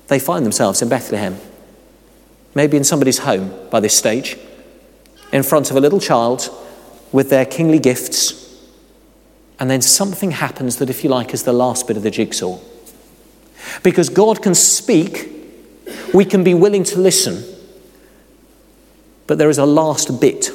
they 0.07 0.19
find 0.19 0.45
themselves 0.45 0.81
in 0.81 0.89
Bethlehem, 0.89 1.37
maybe 2.53 2.77
in 2.77 2.83
somebody's 2.83 3.19
home 3.19 3.53
by 3.69 3.79
this 3.79 3.97
stage, 3.97 4.37
in 5.31 5.43
front 5.43 5.71
of 5.71 5.77
a 5.77 5.79
little 5.79 5.99
child 5.99 6.49
with 7.11 7.29
their 7.29 7.45
kingly 7.45 7.79
gifts 7.79 8.40
and 9.61 9.69
then 9.69 9.79
something 9.83 10.31
happens 10.31 10.77
that, 10.77 10.89
if 10.89 11.03
you 11.03 11.11
like, 11.11 11.35
is 11.35 11.43
the 11.43 11.53
last 11.53 11.87
bit 11.87 11.95
of 11.95 12.01
the 12.01 12.09
jigsaw. 12.09 12.57
Because 13.83 14.09
God 14.09 14.41
can 14.41 14.55
speak, 14.55 15.29
we 16.15 16.25
can 16.25 16.43
be 16.43 16.55
willing 16.55 16.83
to 16.85 16.99
listen, 16.99 17.43
but 19.27 19.37
there 19.37 19.51
is 19.51 19.59
a 19.59 19.65
last 19.67 20.19
bit 20.19 20.49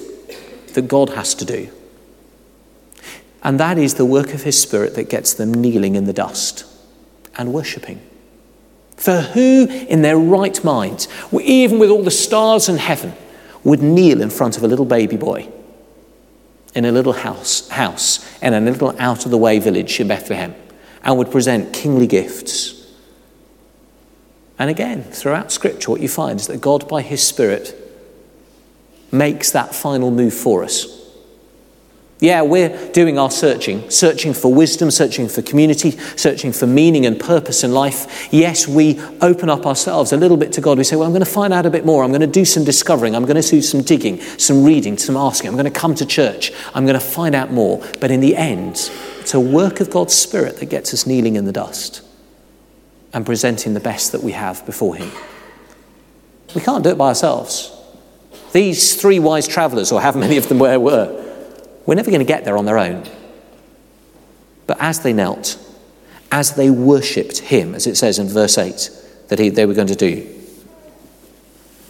that 0.75 0.89
God 0.89 1.11
has 1.11 1.37
to 1.37 1.45
do. 1.45 1.71
And 3.45 3.61
that 3.61 3.79
is 3.79 3.95
the 3.95 4.05
work 4.05 4.35
of 4.35 4.43
His 4.43 4.61
Spirit 4.61 4.97
that 4.97 5.09
gets 5.09 5.35
them 5.35 5.55
kneeling 5.55 5.95
in 5.95 6.07
the 6.07 6.13
dust 6.13 6.65
and 7.39 7.53
worshipping. 7.53 8.05
For 8.97 9.21
who 9.21 9.69
in 9.69 10.03
their 10.03 10.19
right 10.19 10.65
mind, 10.65 11.07
even 11.33 11.79
with 11.79 11.91
all 11.91 12.03
the 12.03 12.11
stars 12.11 12.69
in 12.69 12.79
heaven, 12.79 13.15
would 13.63 13.85
kneel 13.85 14.21
in 14.21 14.31
front 14.31 14.57
of 14.57 14.65
a 14.65 14.67
little 14.67 14.85
baby 14.85 15.17
boy 15.17 15.49
in 16.77 16.85
a 16.85 16.93
little 16.93 17.15
house, 17.15 17.69
house 17.71 18.41
in 18.43 18.53
a 18.53 18.61
little 18.61 18.95
out 19.01 19.25
of 19.25 19.31
the 19.31 19.39
way 19.39 19.59
village 19.59 19.99
in 19.99 20.07
Bethlehem 20.07 20.55
and 21.03 21.17
would 21.17 21.31
present 21.31 21.73
kingly 21.73 22.07
gifts. 22.07 22.87
And 24.59 24.69
again, 24.69 25.03
throughout 25.03 25.51
Scripture, 25.51 25.91
what 25.91 26.03
you 26.03 26.09
find 26.09 26.39
is 26.39 26.47
that 26.49 26.61
God, 26.61 26.87
by 26.87 27.01
His 27.01 27.27
Spirit, 27.27 27.75
makes 29.11 29.51
that 29.53 29.75
final 29.75 30.11
move 30.11 30.35
for 30.35 30.65
us. 30.65 31.06
Yeah, 32.19 32.41
we're 32.41 32.71
doing 32.93 33.19
our 33.19 33.31
searching, 33.31 33.91
searching 33.91 34.33
for 34.33 34.53
wisdom, 34.53 34.91
searching 34.91 35.29
for 35.29 35.43
community, 35.43 35.91
searching 36.17 36.51
for 36.51 36.67
meaning 36.67 37.05
and 37.05 37.21
purpose 37.21 37.63
in 37.63 37.73
life. 37.73 38.29
Yes, 38.33 38.67
we 38.67 38.99
open 39.21 39.51
up 39.51 39.67
ourselves 39.67 40.13
a 40.13 40.17
little 40.17 40.39
bit 40.39 40.51
to 40.55 40.63
God. 40.63 40.79
We 40.79 40.85
say, 40.85 40.97
Well, 40.97 41.05
I'm 41.05 41.13
going 41.13 41.25
to 41.25 41.31
find 41.31 41.53
out 41.53 41.67
a 41.67 41.71
bit 41.71 41.85
more. 41.85 42.03
I'm 42.03 42.13
going 42.13 42.23
to 42.23 42.27
do 42.27 42.47
some 42.47 42.65
discovering. 42.65 43.15
I'm 43.15 43.27
going 43.27 43.41
to 43.41 43.47
do 43.47 43.61
some 43.61 43.83
digging, 43.83 44.19
some 44.39 44.65
reading, 44.65 44.97
some 44.97 45.15
asking. 45.15 45.51
I'm 45.51 45.57
going 45.57 45.71
to 45.71 45.79
come 45.79 45.95
to 45.95 46.07
church. 46.07 46.53
I'm 46.75 46.87
going 46.87 46.99
to 46.99 47.05
find 47.05 47.35
out 47.35 47.53
more. 47.53 47.87
But 48.01 48.11
in 48.11 48.21
the 48.21 48.35
end, 48.35 48.91
it's 49.21 49.35
a 49.35 49.41
work 49.41 49.81
of 49.81 49.91
God's 49.91 50.15
Spirit 50.15 50.57
that 50.61 50.67
gets 50.67 50.95
us 50.95 51.07
kneeling 51.07 51.37
in 51.37 51.45
the 51.45 51.53
dust 51.53 52.01
and 53.13 53.27
presenting 53.27 53.75
the 53.75 53.81
best 53.81 54.13
that 54.13 54.23
we 54.23 54.33
have 54.33 54.65
before 54.65 54.97
Him. 54.97 55.11
We 56.55 56.63
can't 56.63 56.83
do 56.83 56.89
it 56.91 56.99
by 56.99 57.09
ourselves. 57.09 57.73
These 58.53 58.99
three 58.99 59.19
wise 59.19 59.47
travelers, 59.47 59.93
or 59.93 60.01
however 60.01 60.21
many 60.21 60.39
of 60.39 60.49
them 60.49 60.59
were, 60.59 60.79
were 60.79 61.26
we're 61.87 61.95
never 61.95 62.11
going 62.11 62.21
to 62.21 62.27
get 62.27 62.45
there 62.45 62.59
on 62.59 62.65
their 62.65 62.79
own. 62.79 63.05
But 64.67 64.79
as 64.81 65.01
they 65.01 65.13
knelt, 65.13 65.59
as 66.33 66.55
they 66.55 66.69
worshipped 66.69 67.39
him, 67.39 67.75
as 67.75 67.87
it 67.87 67.97
says 67.97 68.19
in 68.19 68.29
verse 68.29 68.59
8 68.59 68.91
that 69.29 69.39
he, 69.39 69.49
they 69.49 69.67
were 69.67 69.75
going 69.75 69.87
to 69.87 69.95
do, 69.95 70.29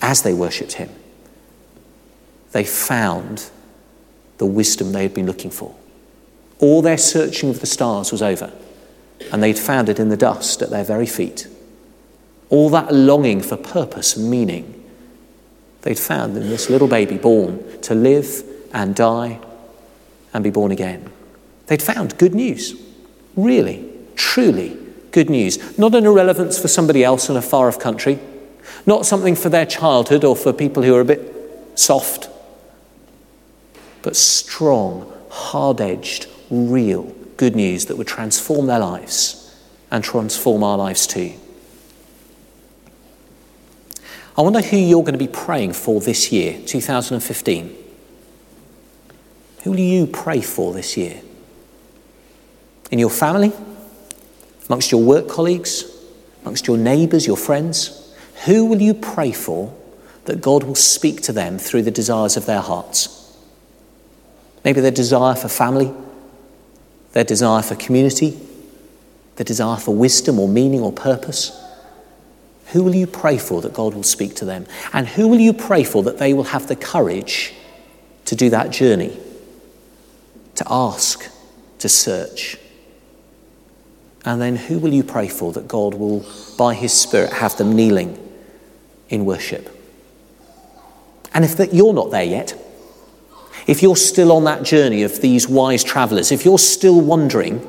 as 0.03 0.23
they 0.23 0.35
worshipped 0.35 0.75
him, 0.75 0.91
they 2.53 2.65
found 2.65 3.51
the 4.39 4.47
wisdom 4.47 4.93
they 4.93 5.03
had 5.03 5.15
been 5.15 5.27
looking 5.27 5.51
for. 5.51 5.75
All 6.59 6.83
their 6.83 6.99
searching 6.99 7.49
of 7.49 7.61
the 7.61 7.67
stars 7.67 8.13
was 8.13 8.23
over, 8.23 8.53
and 9.33 9.43
they'd 9.43 9.59
found 9.59 9.89
it 9.89 9.99
in 9.99 10.11
the 10.11 10.17
dust 10.17 10.61
at 10.61 10.71
their 10.71 10.85
very 10.85 11.07
feet. 11.07 11.49
All 12.51 12.69
that 12.71 12.95
longing 12.95 13.41
for 13.41 13.57
purpose 13.57 14.17
and 14.17 14.31
meaning, 14.31 14.85
they'd 15.83 15.99
found 15.99 16.37
in 16.37 16.49
this 16.49 16.69
little 16.71 16.89
baby 16.89 17.17
born 17.17 17.81
to 17.83 17.95
live 17.95 18.45
and 18.73 18.95
die 18.95 19.41
and 20.37 20.45
be 20.45 20.51
born 20.51 20.71
again. 20.71 21.11
They'd 21.67 21.83
found 21.83 22.19
good 22.19 22.35
news. 22.35 22.81
Really, 23.35 23.91
truly 24.17 24.77
good 25.11 25.31
news. 25.31 25.79
Not 25.79 25.95
an 25.95 26.05
irrelevance 26.05 26.59
for 26.59 26.69
somebody 26.69 27.03
else 27.03 27.31
in 27.31 27.37
a 27.37 27.43
far 27.43 27.69
off 27.69 27.81
country, 27.81 28.19
not 28.85 29.07
something 29.07 29.35
for 29.35 29.49
their 29.49 29.65
childhood 29.65 30.25
or 30.25 30.37
for 30.37 30.53
people 30.53 30.83
who 30.83 30.95
are 30.95 31.01
a 31.01 31.07
bit 31.07 31.35
soft, 31.75 32.29
but 34.03 34.15
strong, 34.15 35.11
hard 35.31 35.81
edged, 35.81 36.27
real 36.51 37.05
good 37.39 37.57
news 37.57 37.87
that 37.87 37.97
would 37.97 38.07
transform 38.07 38.67
their 38.67 38.79
lives 38.79 39.59
and 39.91 40.05
transform 40.05 40.63
our 40.63 40.77
lives 40.77 41.07
too. 41.07 41.33
I 44.37 44.43
wonder 44.43 44.61
who 44.61 44.77
you're 44.77 45.03
going 45.03 45.15
to 45.15 45.19
be 45.19 45.29
praying 45.29 45.73
for 45.73 45.99
this 45.99 46.31
year, 46.31 46.61
2015. 46.67 47.86
Who 49.67 49.73
will 49.73 49.81
you 49.81 50.07
pray 50.07 50.43
for 50.43 50.73
this 50.73 50.97
year? 50.97 51.21
In 52.93 53.01
your 53.01 53.11
family? 53.11 53.53
Amongst 54.69 54.93
your 54.93 55.03
work 55.03 55.29
colleagues? 55.29 55.85
Amongst 56.43 56.69
your 56.69 56.79
neighbours, 56.79 57.27
your 57.27 57.37
friends? 57.37 58.15
Who 58.45 58.67
will 58.67 58.81
you 58.81 58.95
pray 58.95 59.33
for 59.33 59.77
that 60.27 60.41
God 60.41 60.63
will 60.63 60.77
speak 60.77 61.21
to 61.23 61.33
them 61.33 61.59
through 61.59 61.83
the 61.83 61.91
desires 61.91 62.37
of 62.37 62.47
their 62.47 62.61
hearts? 62.61 63.37
Maybe 64.65 64.81
their 64.81 64.93
desire 64.93 65.35
for 65.35 65.49
family, 65.49 65.93
their 67.11 67.25
desire 67.25 67.63
for 67.63 67.75
community, 67.75 68.39
their 69.35 69.45
desire 69.45 69.81
for 69.81 69.97
wisdom 69.97 70.39
or 70.39 70.49
meaning 70.49 70.81
or 70.81 70.93
purpose. 70.93 71.61
Who 72.67 72.85
will 72.85 72.95
you 72.95 73.09
pray 73.09 73.37
for 73.37 73.61
that 73.63 73.75
God 73.75 73.95
will 73.95 74.05
speak 74.05 74.37
to 74.37 74.45
them? 74.45 74.65
And 74.93 75.09
who 75.09 75.27
will 75.27 75.41
you 75.41 75.53
pray 75.53 75.83
for 75.83 76.05
that 76.05 76.19
they 76.19 76.35
will 76.35 76.45
have 76.45 76.69
the 76.69 76.77
courage 76.77 77.53
to 78.27 78.37
do 78.37 78.49
that 78.51 78.71
journey? 78.71 79.25
To 80.57 80.65
ask, 80.69 81.31
to 81.79 81.89
search. 81.89 82.57
And 84.25 84.41
then 84.41 84.57
who 84.57 84.79
will 84.79 84.93
you 84.93 85.05
pray 85.05 85.29
for 85.29 85.53
that 85.53 85.69
God 85.69 85.95
will, 85.95 86.27
by 86.59 86.75
His 86.75 86.93
Spirit, 86.93 87.33
have 87.35 87.57
them 87.57 87.75
kneeling 87.75 88.19
in 89.09 89.25
worship? 89.25 89.73
And 91.33 91.45
if 91.45 91.57
that 91.57 91.73
you're 91.73 91.95
not 91.95 92.11
there 92.11 92.25
yet, 92.25 92.55
if 93.67 93.83
you're 93.83 93.97
still 93.97 94.33
on 94.33 94.45
that 94.45 94.63
journey 94.63 95.03
of 95.03 95.21
these 95.21 95.49
wise 95.49 95.85
travelers, 95.85 96.33
if 96.33 96.45
you're 96.45 96.59
still 96.59 97.01
wondering, 97.01 97.67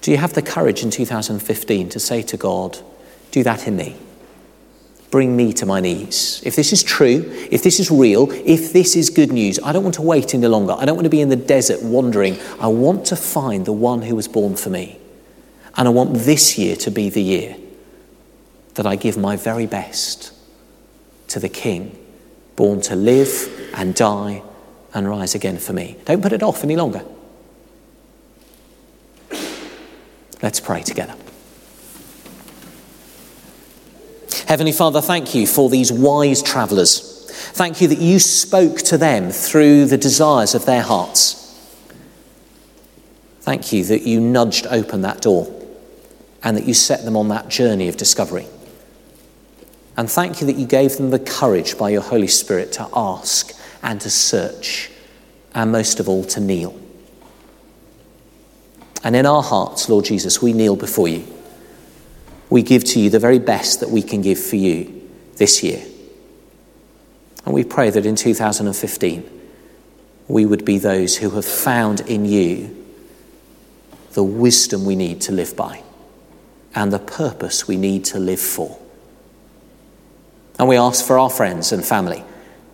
do 0.00 0.10
you 0.10 0.16
have 0.16 0.34
the 0.34 0.42
courage 0.42 0.82
in 0.82 0.90
2015 0.90 1.88
to 1.88 2.00
say 2.00 2.22
to 2.22 2.36
God, 2.36 2.78
do 3.30 3.42
that 3.42 3.66
in 3.66 3.76
me? 3.76 3.96
Bring 5.10 5.36
me 5.36 5.52
to 5.54 5.64
my 5.64 5.80
knees. 5.80 6.42
If 6.44 6.54
this 6.54 6.72
is 6.72 6.82
true, 6.82 7.24
if 7.50 7.62
this 7.62 7.80
is 7.80 7.90
real, 7.90 8.30
if 8.30 8.72
this 8.72 8.94
is 8.94 9.08
good 9.08 9.32
news, 9.32 9.58
I 9.64 9.72
don't 9.72 9.82
want 9.82 9.94
to 9.94 10.02
wait 10.02 10.34
any 10.34 10.46
longer. 10.46 10.74
I 10.76 10.84
don't 10.84 10.96
want 10.96 11.06
to 11.06 11.10
be 11.10 11.22
in 11.22 11.30
the 11.30 11.36
desert 11.36 11.82
wandering. 11.82 12.38
I 12.60 12.68
want 12.68 13.06
to 13.06 13.16
find 13.16 13.64
the 13.64 13.72
one 13.72 14.02
who 14.02 14.14
was 14.14 14.28
born 14.28 14.56
for 14.56 14.68
me. 14.68 14.98
And 15.76 15.88
I 15.88 15.90
want 15.90 16.14
this 16.14 16.58
year 16.58 16.76
to 16.76 16.90
be 16.90 17.08
the 17.08 17.22
year 17.22 17.56
that 18.74 18.86
I 18.86 18.96
give 18.96 19.16
my 19.16 19.36
very 19.36 19.66
best 19.66 20.32
to 21.28 21.40
the 21.40 21.48
King, 21.48 21.98
born 22.56 22.80
to 22.82 22.96
live 22.96 23.70
and 23.74 23.94
die 23.94 24.42
and 24.92 25.08
rise 25.08 25.34
again 25.34 25.58
for 25.58 25.72
me. 25.72 25.96
Don't 26.04 26.22
put 26.22 26.32
it 26.32 26.42
off 26.42 26.64
any 26.64 26.76
longer. 26.76 27.04
Let's 30.42 30.60
pray 30.60 30.82
together. 30.82 31.14
Heavenly 34.48 34.72
Father, 34.72 35.02
thank 35.02 35.34
you 35.34 35.46
for 35.46 35.68
these 35.68 35.92
wise 35.92 36.42
travellers. 36.42 37.30
Thank 37.52 37.82
you 37.82 37.88
that 37.88 37.98
you 37.98 38.18
spoke 38.18 38.78
to 38.78 38.96
them 38.96 39.30
through 39.30 39.84
the 39.84 39.98
desires 39.98 40.54
of 40.54 40.64
their 40.64 40.80
hearts. 40.80 41.34
Thank 43.42 43.74
you 43.74 43.84
that 43.84 44.06
you 44.06 44.22
nudged 44.22 44.66
open 44.70 45.02
that 45.02 45.20
door 45.20 45.54
and 46.42 46.56
that 46.56 46.64
you 46.64 46.72
set 46.72 47.04
them 47.04 47.14
on 47.14 47.28
that 47.28 47.50
journey 47.50 47.88
of 47.88 47.98
discovery. 47.98 48.46
And 49.98 50.10
thank 50.10 50.40
you 50.40 50.46
that 50.46 50.56
you 50.56 50.66
gave 50.66 50.96
them 50.96 51.10
the 51.10 51.18
courage 51.18 51.76
by 51.76 51.90
your 51.90 52.00
Holy 52.00 52.26
Spirit 52.26 52.72
to 52.72 52.88
ask 52.94 53.52
and 53.82 54.00
to 54.00 54.08
search, 54.08 54.90
and 55.54 55.70
most 55.70 56.00
of 56.00 56.08
all, 56.08 56.24
to 56.24 56.40
kneel. 56.40 56.74
And 59.04 59.14
in 59.14 59.26
our 59.26 59.42
hearts, 59.42 59.90
Lord 59.90 60.06
Jesus, 60.06 60.40
we 60.40 60.54
kneel 60.54 60.74
before 60.74 61.08
you 61.08 61.37
we 62.50 62.62
give 62.62 62.84
to 62.84 63.00
you 63.00 63.10
the 63.10 63.18
very 63.18 63.38
best 63.38 63.80
that 63.80 63.90
we 63.90 64.02
can 64.02 64.22
give 64.22 64.38
for 64.38 64.56
you 64.56 65.08
this 65.36 65.62
year. 65.62 65.84
And 67.44 67.54
we 67.54 67.64
pray 67.64 67.90
that 67.90 68.04
in 68.04 68.16
2015, 68.16 69.38
we 70.28 70.44
would 70.44 70.64
be 70.64 70.78
those 70.78 71.16
who 71.16 71.30
have 71.30 71.44
found 71.44 72.00
in 72.00 72.24
you 72.24 72.74
the 74.12 74.22
wisdom 74.22 74.84
we 74.84 74.96
need 74.96 75.20
to 75.22 75.32
live 75.32 75.56
by 75.56 75.82
and 76.74 76.92
the 76.92 76.98
purpose 76.98 77.66
we 77.66 77.76
need 77.76 78.04
to 78.04 78.18
live 78.18 78.40
for. 78.40 78.78
And 80.58 80.68
we 80.68 80.76
ask 80.76 81.06
for 81.06 81.18
our 81.18 81.30
friends 81.30 81.72
and 81.72 81.84
family 81.84 82.24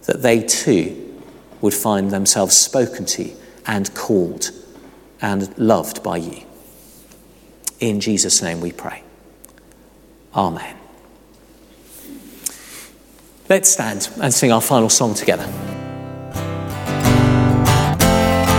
that 0.07 0.23
they 0.23 0.43
too 0.43 1.23
would 1.61 1.75
find 1.75 2.11
themselves 2.11 2.57
spoken 2.57 3.05
to 3.07 3.31
and 3.67 3.95
called 3.95 4.51
and 5.21 5.57
loved 5.57 6.03
by 6.03 6.17
you. 6.17 6.43
In 7.79 8.01
Jesus' 8.01 8.43
name 8.43 8.61
we 8.61 8.73
pray. 8.73 9.04
Amen. 10.35 10.77
Let's 13.49 13.71
stand 13.71 14.09
and 14.21 14.33
sing 14.33 14.51
our 14.53 14.61
final 14.61 14.89
song 14.89 15.15
together. 15.15 15.47